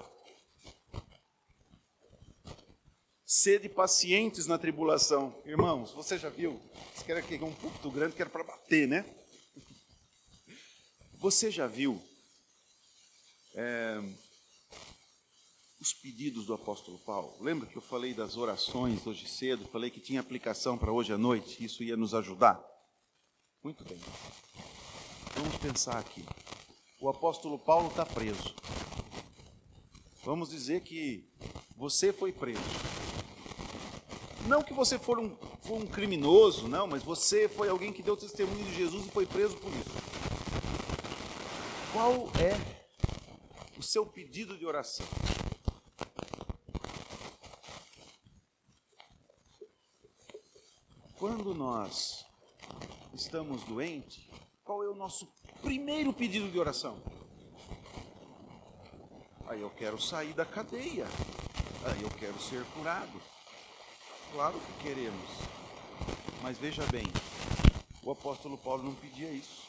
Sede 3.26 3.68
pacientes 3.68 4.47
na 4.47 4.58
tribulação. 4.58 5.36
Irmãos, 5.45 5.91
você 5.91 6.18
já 6.18 6.30
viu? 6.30 6.60
Isso 6.95 7.03
que 7.03 7.12
era 7.12 7.20
aqui, 7.20 7.36
um 7.36 7.53
púlpito 7.53 7.91
grande 7.91 8.16
que 8.16 8.22
era 8.22 8.32
para 8.32 8.43
bater, 8.43 8.88
né? 8.88 9.06
Você 11.20 11.51
já 11.51 11.68
viu? 11.68 12.01
É, 13.56 14.01
os 15.86 15.93
pedidos 15.93 16.47
do 16.47 16.53
apóstolo 16.55 16.97
Paulo. 16.97 17.38
Lembra 17.39 17.67
que 17.67 17.75
eu 17.75 17.81
falei 17.81 18.11
das 18.11 18.38
orações 18.38 19.05
hoje 19.05 19.27
cedo, 19.27 19.67
falei 19.67 19.91
que 19.91 19.99
tinha 19.99 20.19
aplicação 20.19 20.75
para 20.79 20.91
hoje 20.91 21.13
à 21.13 21.17
noite, 21.17 21.63
isso 21.63 21.83
ia 21.83 21.95
nos 21.95 22.15
ajudar? 22.15 22.59
Muito 23.63 23.83
bem. 23.83 23.99
Vamos 25.36 25.55
pensar 25.57 25.99
aqui. 25.99 26.25
O 26.99 27.07
apóstolo 27.07 27.59
Paulo 27.59 27.89
está 27.89 28.03
preso. 28.03 28.55
Vamos 30.23 30.49
dizer 30.49 30.81
que 30.81 31.29
você 31.77 32.11
foi 32.11 32.31
preso. 32.31 32.59
Não 34.47 34.63
que 34.63 34.73
você 34.73 34.97
for 34.97 35.19
um, 35.19 35.38
for 35.61 35.75
um 35.75 35.86
criminoso, 35.86 36.67
não, 36.67 36.88
mas 36.88 37.03
você 37.03 37.47
foi 37.47 37.69
alguém 37.69 37.93
que 37.93 38.01
deu 38.01 38.17
testemunho 38.17 38.65
de 38.65 38.73
Jesus 38.73 39.05
e 39.05 39.11
foi 39.11 39.27
preso 39.27 39.55
por 39.57 39.71
isso. 39.71 39.91
Qual 41.93 42.27
é 42.41 42.57
o 43.77 43.83
seu 43.83 44.03
pedido 44.03 44.57
de 44.57 44.65
oração? 44.65 45.05
quando 51.25 51.55
nós 51.66 52.24
estamos 53.11 53.63
doentes, 53.63 54.30
qual 54.63 54.84
é 54.84 54.88
o 54.88 54.93
nosso 54.93 55.28
primeiro 55.63 56.13
pedido 56.13 56.47
de 56.47 56.59
oração? 56.59 57.01
Aí 59.47 59.61
eu 59.61 59.72
quero 59.72 59.99
sair 59.99 60.34
da 60.34 60.45
cadeia. 60.45 61.07
Aí 61.84 62.03
eu 62.03 62.09
quero 62.20 62.39
ser 62.39 62.63
curado. 62.66 63.20
Claro 64.32 64.59
que 64.59 64.84
queremos. 64.84 65.30
Mas 66.43 66.59
veja 66.59 66.86
bem, 66.86 67.07
o 68.03 68.11
apóstolo 68.11 68.59
Paulo 68.59 68.84
não 68.84 68.93
pedia 68.93 69.32
isso. 69.32 69.63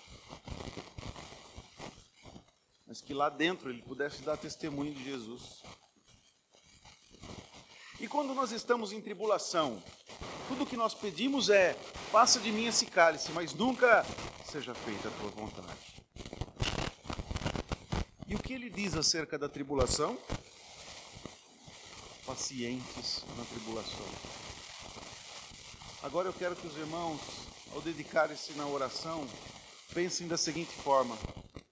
Mas 2.86 3.00
que 3.00 3.14
lá 3.14 3.30
dentro 3.30 3.70
ele 3.70 3.80
pudesse 3.80 4.20
dar 4.20 4.36
testemunho 4.36 4.92
de 4.92 5.02
Jesus. 5.02 5.62
E 7.98 8.06
quando 8.06 8.34
nós 8.34 8.52
estamos 8.52 8.92
em 8.92 9.00
tribulação, 9.00 9.82
tudo 10.48 10.66
que 10.66 10.76
nós 10.76 10.94
pedimos 10.94 11.50
é: 11.50 11.76
passa 12.10 12.40
de 12.40 12.50
mim 12.50 12.66
esse 12.66 12.86
cálice, 12.86 13.32
mas 13.32 13.52
nunca 13.52 14.04
seja 14.44 14.74
feita 14.74 15.08
a 15.08 15.10
tua 15.12 15.30
vontade. 15.30 15.96
E 18.26 18.34
o 18.34 18.38
que 18.38 18.52
ele 18.52 18.70
diz 18.70 18.94
acerca 18.94 19.38
da 19.38 19.48
tribulação? 19.48 20.18
Pacientes 22.24 23.24
na 23.36 23.44
tribulação. 23.44 24.06
Agora 26.02 26.28
eu 26.28 26.32
quero 26.32 26.56
que 26.56 26.66
os 26.66 26.76
irmãos, 26.76 27.20
ao 27.72 27.80
dedicarem-se 27.80 28.52
na 28.54 28.66
oração, 28.66 29.26
pensem 29.94 30.26
da 30.26 30.36
seguinte 30.36 30.72
forma: 30.72 31.16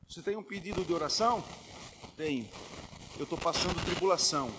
você 0.09 0.22
tem 0.22 0.37
um 0.37 0.43
pedido 0.43 0.85
de 0.85 0.93
oração? 0.93 1.45
Tenho. 2.16 2.49
Eu 3.16 3.25
estou 3.25 3.39
passando 3.39 3.85
tribulação. 3.85 4.51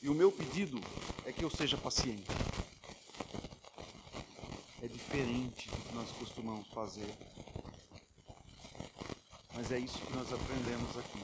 E 0.00 0.08
o 0.08 0.14
meu 0.14 0.30
pedido 0.30 0.80
é 1.24 1.32
que 1.32 1.42
eu 1.42 1.50
seja 1.50 1.76
paciente 1.76 2.43
diferente 5.14 5.68
do 5.68 5.76
que 5.76 5.94
nós 5.94 6.10
costumamos 6.10 6.66
fazer. 6.68 7.08
Mas 9.54 9.70
é 9.70 9.78
isso 9.78 9.96
que 9.98 10.12
nós 10.12 10.32
aprendemos 10.32 10.98
aqui. 10.98 11.22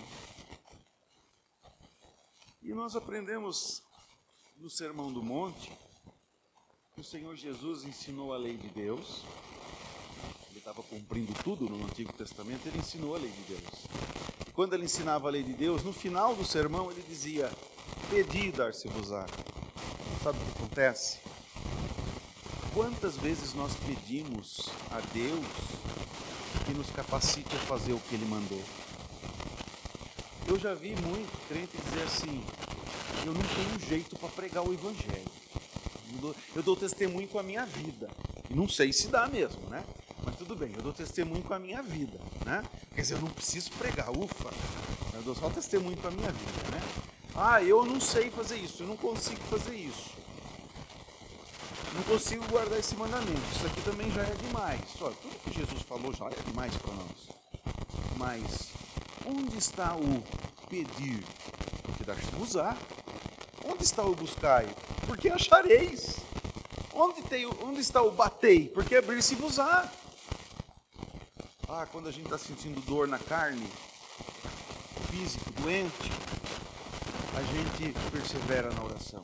E 2.63 2.73
nós 2.73 2.95
aprendemos 2.95 3.83
no 4.57 4.71
Sermão 4.71 5.13
do 5.13 5.25
Monte 5.25 5.73
que 6.95 7.01
o 7.01 7.05
Senhor 7.05 7.35
Jesus 7.35 7.83
ensinou 7.83 8.33
a 8.33 8.39
lei 8.39 8.57
de 8.57 8.69
Deus. 8.69 9.25
Ele 10.51 10.61
estava 10.61 10.85
cumprindo 10.85 11.33
tudo 11.43 11.69
no 11.69 11.85
Antigo 11.85 12.13
Testamento, 12.13 12.67
ele 12.67 12.79
ensinou 12.79 13.17
a 13.17 13.19
lei 13.19 13.31
de 13.33 13.43
Deus. 13.43 13.87
E 14.47 14.53
quando 14.53 14.75
ele 14.75 14.85
ensinava 14.85 15.27
a 15.27 15.33
lei 15.33 15.43
de 15.43 15.53
Deus, 15.53 15.83
no 15.83 15.93
final 15.93 16.37
do 16.37 16.45
sermão 16.45 16.93
ele 16.93 17.03
dizia: 17.03 17.51
Pedi 18.09 18.53
dar-se-vos-á. 18.53 19.27
Sabe 20.23 20.39
o 20.39 20.45
que 20.45 20.51
acontece? 20.59 21.19
Quantas 22.73 23.17
vezes 23.17 23.53
nós 23.53 23.73
pedimos 23.85 24.69
a 24.93 25.01
Deus 25.13 25.45
que 26.65 26.73
nos 26.73 26.89
capacite 26.91 27.53
a 27.57 27.59
fazer 27.61 27.93
o 27.93 27.99
que 27.99 28.15
Ele 28.15 28.25
mandou? 28.27 28.63
Eu 30.47 30.57
já 30.57 30.73
vi 30.73 30.95
muito 30.95 31.49
crente 31.49 31.77
dizer 31.77 32.05
assim: 32.05 32.45
eu 33.27 33.35
não 33.35 33.43
tenho 33.43 33.89
jeito 33.89 34.17
para 34.17 34.29
pregar 34.29 34.65
o 34.65 34.73
Evangelho. 34.73 35.29
Eu 36.55 36.63
dou 36.63 36.77
testemunho 36.77 37.27
com 37.27 37.41
a 37.41 37.43
minha 37.43 37.67
vida. 37.67 38.09
E 38.49 38.55
não 38.55 38.69
sei 38.69 38.93
se 38.93 39.09
dá 39.09 39.27
mesmo, 39.27 39.69
né? 39.69 39.85
Mas 40.25 40.37
tudo 40.37 40.55
bem, 40.55 40.73
eu 40.73 40.83
dou 40.83 40.93
testemunho 40.93 41.43
com 41.43 41.55
a 41.55 41.59
minha 41.59 41.83
vida, 41.83 42.21
né? 42.45 42.63
Quer 42.95 43.01
dizer, 43.01 43.15
eu 43.15 43.21
não 43.21 43.31
preciso 43.31 43.73
pregar, 43.73 44.11
ufa. 44.11 44.51
Eu 45.15 45.23
dou 45.23 45.35
só 45.35 45.51
testemunho 45.51 45.97
com 45.97 46.07
a 46.07 46.11
minha 46.13 46.31
vida, 46.31 46.71
né? 46.71 46.83
Ah, 47.35 47.63
eu 47.63 47.85
não 47.85 48.01
sei 48.01 48.31
fazer 48.31 48.59
isso, 48.59 48.85
eu 48.85 48.87
não 48.87 48.97
consigo 48.97 49.41
fazer 49.43 49.75
isso 49.75 50.20
não 52.01 52.05
consigo 52.05 52.47
guardar 52.49 52.79
esse 52.79 52.97
mandamento. 52.97 53.41
Isso 53.55 53.67
aqui 53.67 53.83
também 53.83 54.11
já 54.11 54.23
é 54.23 54.35
demais. 54.35 54.81
Olha, 55.01 55.15
tudo 55.17 55.39
que 55.45 55.53
Jesus 55.53 55.83
falou 55.83 56.13
já 56.15 56.27
é 56.27 56.43
demais 56.47 56.75
para 56.77 56.95
nós. 56.95 57.29
Mas 58.17 58.69
onde 59.27 59.59
está 59.59 59.95
o 59.95 60.23
pedir? 60.69 61.23
Porque 61.83 62.05
usar. 62.43 62.77
Onde 63.67 63.85
está 63.85 64.03
o 64.03 64.15
buscai? 64.15 64.67
Porque 65.07 65.29
achareis. 65.29 66.17
Onde, 66.95 67.23
tem, 67.23 67.47
onde 67.47 67.81
está 67.81 68.03
o 68.03 68.11
batei? 68.11 68.69
Porque 68.69 68.97
abrir-se-vos-á. 68.97 69.93
Ah, 71.69 71.87
quando 71.93 72.09
a 72.09 72.11
gente 72.11 72.25
está 72.25 72.39
sentindo 72.39 72.81
dor 72.81 73.07
na 73.07 73.19
carne, 73.19 73.69
físico, 75.11 75.51
doente, 75.61 76.11
a 77.37 77.43
gente 77.43 77.93
persevera 78.11 78.71
na 78.71 78.83
oração. 78.83 79.20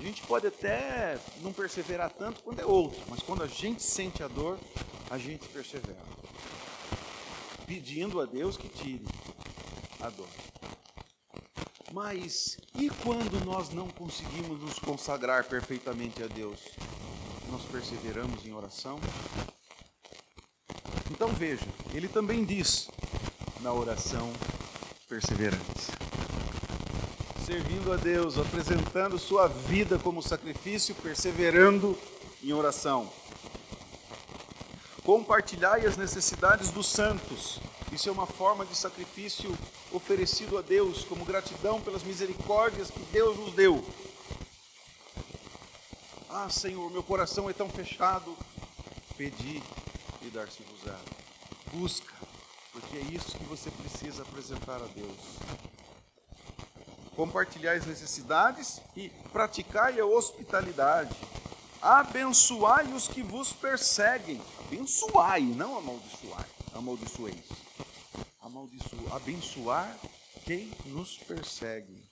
A 0.00 0.02
gente 0.02 0.22
pode 0.22 0.46
até 0.46 1.18
não 1.42 1.52
perseverar 1.52 2.08
tanto 2.08 2.42
quando 2.42 2.58
é 2.58 2.64
outro, 2.64 2.98
mas 3.06 3.20
quando 3.20 3.42
a 3.42 3.46
gente 3.46 3.82
sente 3.82 4.22
a 4.22 4.28
dor, 4.28 4.58
a 5.10 5.18
gente 5.18 5.46
persevera. 5.48 6.00
Pedindo 7.66 8.18
a 8.18 8.24
Deus 8.24 8.56
que 8.56 8.66
tire 8.66 9.04
a 10.00 10.08
dor. 10.08 10.26
Mas 11.92 12.56
e 12.74 12.88
quando 12.88 13.44
nós 13.44 13.68
não 13.68 13.88
conseguimos 13.90 14.58
nos 14.58 14.78
consagrar 14.78 15.44
perfeitamente 15.44 16.22
a 16.22 16.26
Deus? 16.28 16.60
Nós 17.50 17.62
perseveramos 17.64 18.46
em 18.46 18.54
oração? 18.54 18.98
Então 21.10 21.28
veja, 21.28 21.66
ele 21.92 22.08
também 22.08 22.42
diz 22.42 22.88
na 23.60 23.70
oração 23.70 24.32
perseverante 25.06 25.99
servindo 27.50 27.92
a 27.92 27.96
Deus, 27.96 28.38
apresentando 28.38 29.18
sua 29.18 29.48
vida 29.48 29.98
como 29.98 30.22
sacrifício, 30.22 30.94
perseverando 30.94 31.98
em 32.44 32.52
oração. 32.52 33.12
Compartilhai 35.02 35.84
as 35.84 35.96
necessidades 35.96 36.70
dos 36.70 36.86
santos. 36.86 37.58
Isso 37.90 38.08
é 38.08 38.12
uma 38.12 38.24
forma 38.26 38.64
de 38.64 38.76
sacrifício 38.76 39.52
oferecido 39.90 40.58
a 40.58 40.62
Deus 40.62 41.02
como 41.02 41.24
gratidão 41.24 41.80
pelas 41.80 42.04
misericórdias 42.04 42.88
que 42.88 43.00
Deus 43.10 43.36
nos 43.36 43.52
deu. 43.52 43.84
Ah, 46.28 46.48
Senhor, 46.48 46.88
meu 46.92 47.02
coração 47.02 47.50
é 47.50 47.52
tão 47.52 47.68
fechado. 47.68 48.32
Pedi 49.16 49.60
e 50.22 50.26
dar-se-vos-á. 50.26 50.96
Busca, 51.72 52.14
porque 52.70 52.96
é 52.96 53.00
isso 53.00 53.36
que 53.36 53.44
você 53.46 53.72
precisa 53.72 54.22
apresentar 54.22 54.76
a 54.76 54.86
Deus. 54.94 55.69
Compartilhar 57.20 57.74
as 57.74 57.84
necessidades 57.84 58.80
e 58.96 59.10
praticai 59.30 60.00
a 60.00 60.06
hospitalidade. 60.06 61.14
Abençoai 61.82 62.90
os 62.94 63.08
que 63.08 63.22
vos 63.22 63.52
perseguem. 63.52 64.40
Abençoai, 64.60 65.42
não 65.42 65.76
amaldiçoai. 65.76 66.46
Amaldiçoeis. 66.72 67.44
Amaldiço, 68.40 68.96
abençoar 69.12 69.94
quem 70.46 70.72
nos 70.86 71.18
persegue 71.18 72.08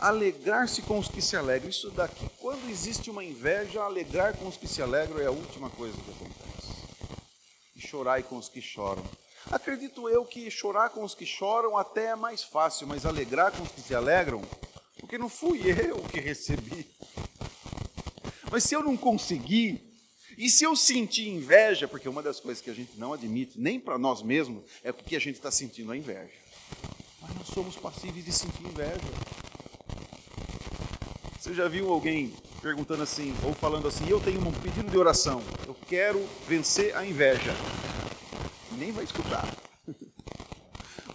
alegrar-se 0.00 0.80
com 0.82 1.00
os 1.00 1.08
que 1.08 1.20
se 1.20 1.36
alegram. 1.36 1.68
Isso 1.68 1.90
daqui, 1.90 2.28
quando 2.38 2.70
existe 2.70 3.10
uma 3.10 3.24
inveja, 3.24 3.82
alegrar 3.82 4.36
com 4.36 4.46
os 4.46 4.56
que 4.56 4.68
se 4.68 4.80
alegram 4.80 5.18
é 5.18 5.26
a 5.26 5.32
última 5.32 5.68
coisa 5.68 5.96
que 6.00 6.10
acontece. 6.12 6.72
E 7.74 7.80
chorai 7.80 8.22
com 8.22 8.36
os 8.36 8.48
que 8.48 8.62
choram. 8.62 9.02
Acredito 9.52 10.08
eu 10.08 10.24
que 10.24 10.50
chorar 10.50 10.88
com 10.88 11.04
os 11.04 11.14
que 11.14 11.26
choram 11.26 11.76
até 11.76 12.06
é 12.06 12.16
mais 12.16 12.42
fácil, 12.42 12.86
mas 12.86 13.04
alegrar 13.04 13.52
com 13.52 13.62
os 13.62 13.70
que 13.70 13.82
se 13.82 13.94
alegram, 13.94 14.40
porque 14.98 15.18
não 15.18 15.28
fui 15.28 15.60
eu 15.70 15.98
que 16.04 16.18
recebi. 16.18 16.90
Mas 18.50 18.64
se 18.64 18.74
eu 18.74 18.82
não 18.82 18.96
conseguir, 18.96 19.78
e 20.38 20.48
se 20.48 20.64
eu 20.64 20.74
sentir 20.74 21.28
inveja, 21.28 21.86
porque 21.86 22.08
uma 22.08 22.22
das 22.22 22.40
coisas 22.40 22.62
que 22.62 22.70
a 22.70 22.74
gente 22.74 22.98
não 22.98 23.12
admite, 23.12 23.60
nem 23.60 23.78
para 23.78 23.98
nós 23.98 24.22
mesmos, 24.22 24.64
é 24.82 24.90
porque 24.90 25.16
a 25.16 25.20
gente 25.20 25.36
está 25.36 25.50
sentindo 25.50 25.92
a 25.92 25.96
inveja. 25.98 26.32
Mas 27.20 27.36
nós 27.36 27.48
somos 27.48 27.76
passíveis 27.76 28.24
de 28.24 28.32
sentir 28.32 28.64
inveja. 28.64 28.98
Você 31.38 31.52
já 31.52 31.68
viu 31.68 31.90
alguém 31.90 32.34
perguntando 32.62 33.02
assim, 33.02 33.34
ou 33.44 33.52
falando 33.52 33.86
assim: 33.86 34.08
Eu 34.08 34.18
tenho 34.18 34.40
um 34.40 34.50
pedido 34.50 34.90
de 34.90 34.96
oração, 34.96 35.42
eu 35.66 35.76
quero 35.86 36.26
vencer 36.48 36.96
a 36.96 37.04
inveja? 37.04 37.52
Nem 38.78 38.92
vai 38.92 39.04
escutar. 39.04 39.46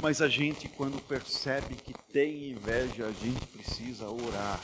Mas 0.01 0.21
a 0.21 0.27
gente, 0.27 0.69
quando 0.69 1.01
percebe 1.01 1.75
que 1.75 1.93
tem 2.11 2.51
inveja, 2.51 3.05
a 3.05 3.11
gente 3.11 3.45
precisa 3.47 4.07
orar 4.07 4.59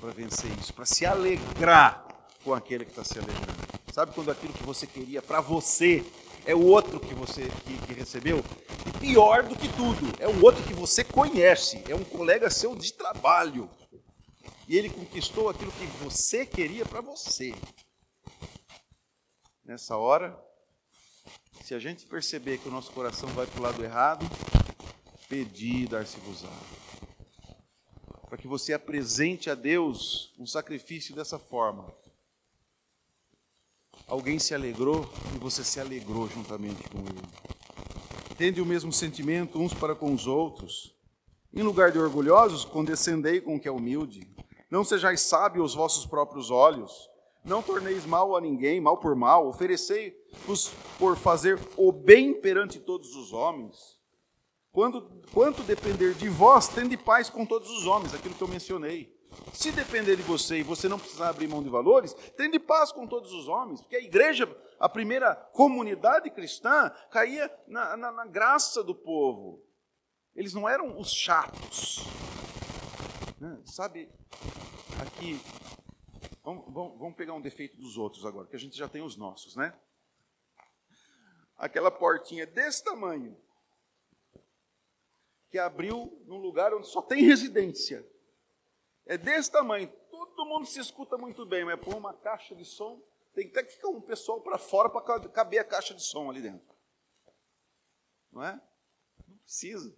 para 0.00 0.10
vencer 0.10 0.50
isso, 0.58 0.74
para 0.74 0.84
se 0.84 1.06
alegrar 1.06 2.04
com 2.44 2.52
aquele 2.52 2.84
que 2.84 2.90
está 2.90 3.04
se 3.04 3.18
alegrando. 3.18 3.62
Sabe 3.92 4.12
quando 4.12 4.30
aquilo 4.30 4.52
que 4.52 4.64
você 4.64 4.86
queria 4.86 5.22
para 5.22 5.40
você 5.40 6.04
é 6.44 6.54
o 6.54 6.66
outro 6.66 6.98
que 6.98 7.14
você 7.14 7.48
que, 7.64 7.78
que, 7.86 7.92
recebeu? 7.92 8.42
E 8.86 8.98
pior 8.98 9.44
do 9.44 9.54
que 9.54 9.68
tudo, 9.68 10.12
é 10.18 10.26
o 10.26 10.44
outro 10.44 10.62
que 10.64 10.74
você 10.74 11.04
conhece, 11.04 11.84
é 11.88 11.94
um 11.94 12.02
colega 12.02 12.50
seu 12.50 12.74
de 12.74 12.92
trabalho 12.92 13.70
e 14.68 14.76
ele 14.76 14.88
conquistou 14.88 15.48
aquilo 15.48 15.70
que 15.72 15.86
você 16.02 16.46
queria 16.46 16.86
para 16.86 17.00
você. 17.00 17.54
Nessa 19.64 19.96
hora, 19.96 20.38
se 21.62 21.74
a 21.74 21.78
gente 21.78 22.06
perceber 22.06 22.58
que 22.58 22.68
o 22.68 22.72
nosso 22.72 22.90
coração 22.90 23.28
vai 23.30 23.46
para 23.46 23.60
o 23.60 23.62
lado 23.62 23.84
errado, 23.84 24.26
pedir 25.28 25.88
dar-se-vos-á. 25.88 26.50
Para 28.28 28.36
que 28.36 28.48
você 28.48 28.72
apresente 28.72 29.48
a 29.48 29.54
Deus 29.54 30.34
um 30.38 30.46
sacrifício 30.46 31.14
dessa 31.14 31.38
forma. 31.38 31.94
Alguém 34.08 34.38
se 34.38 34.54
alegrou 34.54 35.08
e 35.34 35.38
você 35.38 35.62
se 35.62 35.78
alegrou 35.78 36.28
juntamente 36.28 36.82
com 36.88 36.98
ele. 36.98 37.22
Tende 38.36 38.60
o 38.60 38.66
mesmo 38.66 38.92
sentimento 38.92 39.60
uns 39.60 39.72
para 39.72 39.94
com 39.94 40.12
os 40.12 40.26
outros. 40.26 40.96
Em 41.54 41.62
lugar 41.62 41.92
de 41.92 41.98
orgulhosos, 41.98 42.64
condescendei 42.64 43.40
com 43.40 43.54
o 43.54 43.60
que 43.60 43.68
é 43.68 43.70
humilde. 43.70 44.34
Não 44.68 44.82
sejais 44.82 45.20
sábios 45.20 45.62
aos 45.62 45.74
vossos 45.74 46.06
próprios 46.06 46.50
olhos. 46.50 47.08
Não 47.44 47.60
torneis 47.60 48.06
mal 48.06 48.36
a 48.36 48.40
ninguém, 48.40 48.80
mal 48.80 48.98
por 48.98 49.16
mal. 49.16 49.48
Oferecei-vos 49.48 50.72
por 50.98 51.16
fazer 51.16 51.58
o 51.76 51.90
bem 51.90 52.32
perante 52.32 52.78
todos 52.78 53.16
os 53.16 53.32
homens. 53.32 54.00
Quando, 54.70 55.22
quanto 55.34 55.62
depender 55.62 56.14
de 56.14 56.28
vós, 56.28 56.68
tende 56.68 56.96
paz 56.96 57.28
com 57.28 57.44
todos 57.44 57.68
os 57.68 57.86
homens, 57.86 58.14
aquilo 58.14 58.34
que 58.34 58.42
eu 58.42 58.48
mencionei. 58.48 59.12
Se 59.52 59.70
depender 59.70 60.16
de 60.16 60.22
você 60.22 60.58
e 60.58 60.62
você 60.62 60.88
não 60.88 60.98
precisar 60.98 61.28
abrir 61.28 61.48
mão 61.48 61.62
de 61.62 61.68
valores, 61.68 62.14
tende 62.36 62.58
paz 62.58 62.92
com 62.92 63.06
todos 63.06 63.32
os 63.32 63.48
homens, 63.48 63.80
porque 63.80 63.96
a 63.96 64.02
igreja, 64.02 64.48
a 64.78 64.88
primeira 64.88 65.34
comunidade 65.34 66.30
cristã, 66.30 66.90
caía 67.10 67.52
na, 67.66 67.96
na, 67.96 68.12
na 68.12 68.26
graça 68.26 68.82
do 68.82 68.94
povo. 68.94 69.62
Eles 70.34 70.54
não 70.54 70.68
eram 70.68 70.98
os 70.98 71.12
chatos. 71.12 72.04
Né? 73.38 73.58
Sabe, 73.64 74.08
aqui, 75.00 75.40
vamos, 76.42 76.72
vamos, 76.72 77.16
pegar 77.16 77.34
um 77.34 77.40
defeito 77.40 77.76
dos 77.76 77.96
outros 77.96 78.26
agora, 78.26 78.48
que 78.48 78.56
a 78.56 78.58
gente 78.58 78.76
já 78.76 78.88
tem 78.88 79.02
os 79.02 79.16
nossos, 79.16 79.56
né? 79.56 79.78
Aquela 81.56 81.90
portinha 81.90 82.46
desse 82.46 82.82
tamanho, 82.82 83.36
que 85.48 85.58
abriu 85.58 86.20
num 86.26 86.38
lugar 86.38 86.74
onde 86.74 86.88
só 86.88 87.02
tem 87.02 87.22
residência. 87.24 88.06
É 89.04 89.18
desse 89.18 89.50
tamanho, 89.50 89.88
todo 90.10 90.44
mundo 90.46 90.66
se 90.66 90.80
escuta 90.80 91.18
muito 91.18 91.44
bem, 91.44 91.64
mas 91.64 91.80
pôr 91.80 91.94
uma 91.94 92.14
caixa 92.14 92.54
de 92.54 92.64
som, 92.64 93.02
tem 93.34 93.48
até 93.48 93.62
que 93.62 93.72
ficar 93.72 93.88
um 93.88 94.00
pessoal 94.00 94.40
para 94.40 94.58
fora 94.58 94.88
para 94.88 95.28
caber 95.28 95.60
a 95.60 95.64
caixa 95.64 95.94
de 95.94 96.02
som 96.02 96.30
ali 96.30 96.42
dentro. 96.42 96.74
Não 98.30 98.42
é? 98.42 98.60
Não 99.28 99.36
precisa. 99.38 99.96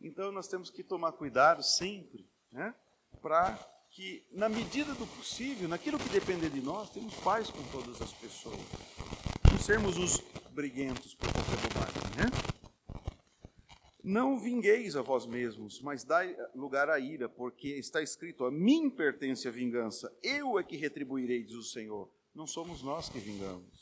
Então 0.00 0.32
nós 0.32 0.48
temos 0.48 0.70
que 0.70 0.82
tomar 0.82 1.12
cuidado 1.12 1.62
sempre, 1.62 2.28
né? 2.50 2.74
para 3.20 3.58
que, 3.94 4.26
na 4.32 4.48
medida 4.48 4.92
do 4.94 5.06
possível, 5.06 5.68
naquilo 5.68 6.00
que 6.00 6.08
depender 6.08 6.50
de 6.50 6.60
nós, 6.60 6.90
temos 6.90 7.14
paz 7.14 7.48
com 7.48 7.62
todas 7.70 8.02
as 8.02 8.12
pessoas. 8.12 8.58
Não 9.48 9.58
sermos 9.60 9.96
os 9.96 10.20
briguentos 10.50 11.14
por 11.14 11.32
qualquer 11.32 11.56
bobagem, 11.62 12.02
né? 12.16 12.30
Não 14.02 14.36
vingueis 14.36 14.96
a 14.96 15.02
vós 15.02 15.26
mesmos, 15.26 15.80
mas 15.80 16.02
dai 16.02 16.36
lugar 16.56 16.90
à 16.90 16.98
ira, 16.98 17.28
porque 17.28 17.68
está 17.68 18.02
escrito: 18.02 18.44
a 18.44 18.50
mim 18.50 18.90
pertence 18.90 19.46
a 19.46 19.52
vingança, 19.52 20.12
eu 20.24 20.58
é 20.58 20.64
que 20.64 20.76
retribuirei, 20.76 21.44
diz 21.44 21.54
o 21.54 21.62
Senhor. 21.62 22.10
Não 22.34 22.48
somos 22.48 22.82
nós 22.82 23.08
que 23.08 23.20
vingamos. 23.20 23.73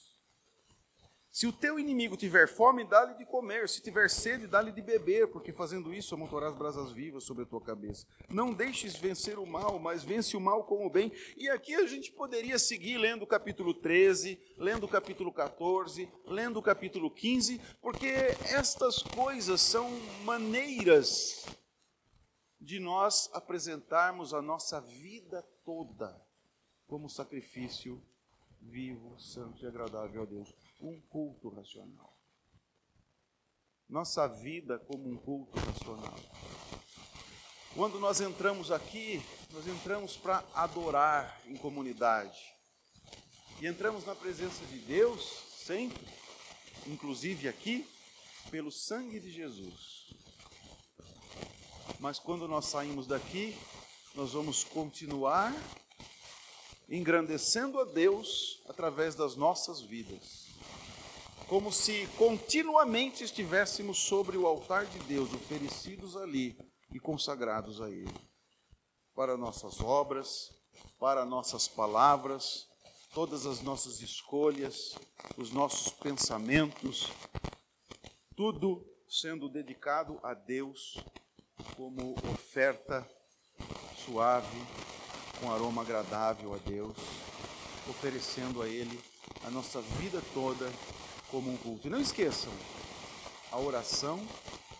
Se 1.32 1.46
o 1.46 1.52
teu 1.52 1.78
inimigo 1.78 2.14
tiver 2.14 2.46
fome, 2.46 2.84
dá-lhe 2.84 3.14
de 3.14 3.24
comer. 3.24 3.66
Se 3.66 3.80
tiver 3.80 4.10
sede, 4.10 4.46
dá-lhe 4.46 4.70
de 4.70 4.82
beber, 4.82 5.28
porque 5.28 5.50
fazendo 5.50 5.94
isso 5.94 6.14
amontoarás 6.14 6.54
brasas 6.54 6.92
vivas 6.92 7.24
sobre 7.24 7.44
a 7.44 7.46
tua 7.46 7.62
cabeça. 7.62 8.06
Não 8.28 8.52
deixes 8.52 8.96
vencer 8.96 9.38
o 9.38 9.46
mal, 9.46 9.78
mas 9.78 10.04
vence 10.04 10.36
o 10.36 10.40
mal 10.40 10.64
com 10.64 10.86
o 10.86 10.90
bem. 10.90 11.10
E 11.38 11.48
aqui 11.48 11.74
a 11.74 11.86
gente 11.86 12.12
poderia 12.12 12.58
seguir 12.58 12.98
lendo 12.98 13.22
o 13.22 13.26
capítulo 13.26 13.72
13, 13.72 14.38
lendo 14.58 14.84
o 14.84 14.88
capítulo 14.88 15.32
14, 15.32 16.06
lendo 16.26 16.58
o 16.58 16.62
capítulo 16.62 17.10
15, 17.10 17.58
porque 17.80 18.10
estas 18.50 18.98
coisas 18.98 19.62
são 19.62 19.90
maneiras 20.24 21.46
de 22.60 22.78
nós 22.78 23.30
apresentarmos 23.32 24.34
a 24.34 24.42
nossa 24.42 24.82
vida 24.82 25.42
toda 25.64 26.14
como 26.86 27.08
sacrifício 27.08 28.02
vivo, 28.60 29.18
santo 29.18 29.64
e 29.64 29.66
agradável 29.66 30.22
a 30.22 30.26
Deus 30.26 30.54
um 30.82 31.00
culto 31.00 31.48
racional. 31.48 32.18
Nossa 33.88 34.26
vida 34.26 34.78
como 34.80 35.08
um 35.08 35.16
culto 35.16 35.58
racional. 35.58 36.18
Quando 37.74 37.98
nós 38.00 38.20
entramos 38.20 38.70
aqui, 38.70 39.22
nós 39.52 39.66
entramos 39.66 40.16
para 40.16 40.44
adorar 40.54 41.40
em 41.46 41.56
comunidade. 41.56 42.38
E 43.60 43.66
entramos 43.66 44.04
na 44.04 44.14
presença 44.14 44.64
de 44.66 44.78
Deus 44.78 45.22
sempre, 45.64 46.04
inclusive 46.86 47.48
aqui, 47.48 47.88
pelo 48.50 48.72
sangue 48.72 49.20
de 49.20 49.30
Jesus. 49.30 50.10
Mas 52.00 52.18
quando 52.18 52.48
nós 52.48 52.66
saímos 52.66 53.06
daqui, 53.06 53.56
nós 54.14 54.32
vamos 54.32 54.64
continuar 54.64 55.54
engrandecendo 56.88 57.78
a 57.78 57.84
Deus 57.84 58.62
através 58.68 59.14
das 59.14 59.36
nossas 59.36 59.80
vidas 59.80 60.41
como 61.48 61.72
se 61.72 62.06
continuamente 62.18 63.24
estivéssemos 63.24 63.98
sobre 63.98 64.36
o 64.36 64.46
altar 64.46 64.86
de 64.86 64.98
Deus, 65.00 65.32
oferecidos 65.32 66.16
ali 66.16 66.56
e 66.92 66.98
consagrados 66.98 67.80
a 67.80 67.90
Ele, 67.90 68.12
para 69.14 69.36
nossas 69.36 69.80
obras, 69.80 70.50
para 70.98 71.24
nossas 71.24 71.68
palavras, 71.68 72.68
todas 73.12 73.44
as 73.46 73.60
nossas 73.60 74.00
escolhas, 74.00 74.94
os 75.36 75.50
nossos 75.50 75.92
pensamentos, 75.92 77.10
tudo 78.36 78.86
sendo 79.08 79.48
dedicado 79.48 80.18
a 80.22 80.32
Deus 80.32 80.96
como 81.76 82.14
oferta 82.32 83.06
suave, 84.04 84.58
com 85.38 85.52
aroma 85.52 85.82
agradável 85.82 86.54
a 86.54 86.58
Deus, 86.58 86.96
oferecendo 87.88 88.62
a 88.62 88.68
Ele 88.68 88.98
a 89.44 89.50
nossa 89.50 89.80
vida 89.80 90.22
toda 90.32 90.70
como 91.32 91.50
um 91.50 91.56
culto. 91.56 91.86
E 91.86 91.90
não 91.90 91.98
esqueçam, 91.98 92.52
a 93.50 93.58
oração 93.58 94.20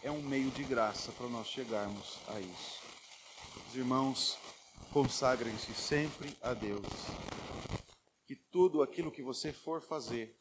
é 0.02 0.10
um 0.10 0.20
meio 0.20 0.50
de 0.50 0.62
graça 0.62 1.10
para 1.12 1.26
nós 1.26 1.48
chegarmos 1.48 2.18
a 2.28 2.38
isso. 2.38 2.82
Os 3.66 3.74
irmãos 3.74 4.36
consagrem-se 4.92 5.72
sempre 5.72 6.36
a 6.42 6.52
Deus. 6.52 6.86
Que 8.26 8.36
tudo 8.36 8.82
aquilo 8.82 9.10
que 9.10 9.22
você 9.22 9.50
for 9.50 9.80
fazer, 9.80 10.38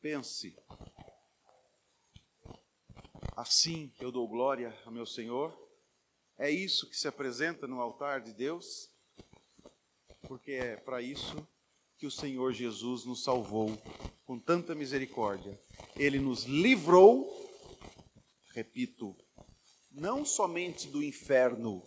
pense. 0.00 0.56
Assim 3.36 3.92
eu 3.98 4.12
dou 4.12 4.28
glória 4.28 4.72
ao 4.86 4.92
meu 4.92 5.04
Senhor. 5.04 5.52
É 6.38 6.48
isso 6.48 6.88
que 6.88 6.96
se 6.96 7.08
apresenta 7.08 7.66
no 7.66 7.80
altar 7.80 8.20
de 8.20 8.32
Deus, 8.32 8.88
porque 10.28 10.52
é 10.52 10.76
para 10.76 11.02
isso 11.02 11.44
que 12.00 12.06
o 12.06 12.10
Senhor 12.10 12.54
Jesus 12.54 13.04
nos 13.04 13.22
salvou 13.22 13.78
com 14.24 14.38
tanta 14.38 14.74
misericórdia. 14.74 15.60
Ele 15.94 16.18
nos 16.18 16.44
livrou, 16.44 17.30
repito, 18.54 19.14
não 19.92 20.24
somente 20.24 20.88
do 20.88 21.02
inferno, 21.02 21.84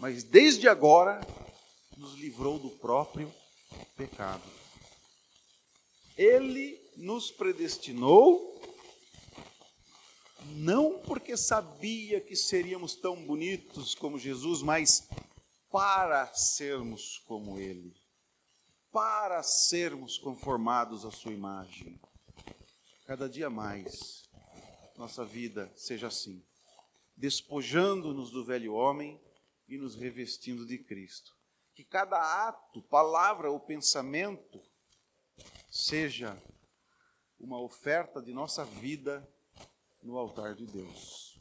mas 0.00 0.22
desde 0.22 0.68
agora 0.68 1.18
nos 1.96 2.12
livrou 2.12 2.58
do 2.58 2.68
próprio 2.72 3.32
pecado. 3.96 4.44
Ele 6.14 6.78
nos 6.98 7.30
predestinou 7.30 8.60
não 10.56 10.98
porque 10.98 11.38
sabia 11.38 12.20
que 12.20 12.36
seríamos 12.36 12.96
tão 12.96 13.16
bonitos 13.24 13.94
como 13.94 14.18
Jesus, 14.18 14.60
mas 14.60 15.08
para 15.70 16.26
sermos 16.34 17.22
como 17.26 17.58
Ele 17.58 18.03
para 18.94 19.42
sermos 19.42 20.16
conformados 20.16 21.04
à 21.04 21.10
Sua 21.10 21.32
imagem. 21.32 22.00
Cada 23.04 23.28
dia 23.28 23.50
mais, 23.50 24.30
nossa 24.96 25.24
vida 25.24 25.68
seja 25.74 26.06
assim, 26.06 26.46
despojando-nos 27.16 28.30
do 28.30 28.44
velho 28.44 28.72
homem 28.72 29.20
e 29.66 29.76
nos 29.76 29.96
revestindo 29.96 30.64
de 30.64 30.78
Cristo. 30.78 31.36
Que 31.74 31.82
cada 31.82 32.46
ato, 32.46 32.80
palavra 32.82 33.50
ou 33.50 33.58
pensamento 33.58 34.62
seja 35.68 36.40
uma 37.36 37.60
oferta 37.60 38.22
de 38.22 38.32
nossa 38.32 38.64
vida 38.64 39.28
no 40.00 40.16
altar 40.16 40.54
de 40.54 40.66
Deus. 40.66 41.36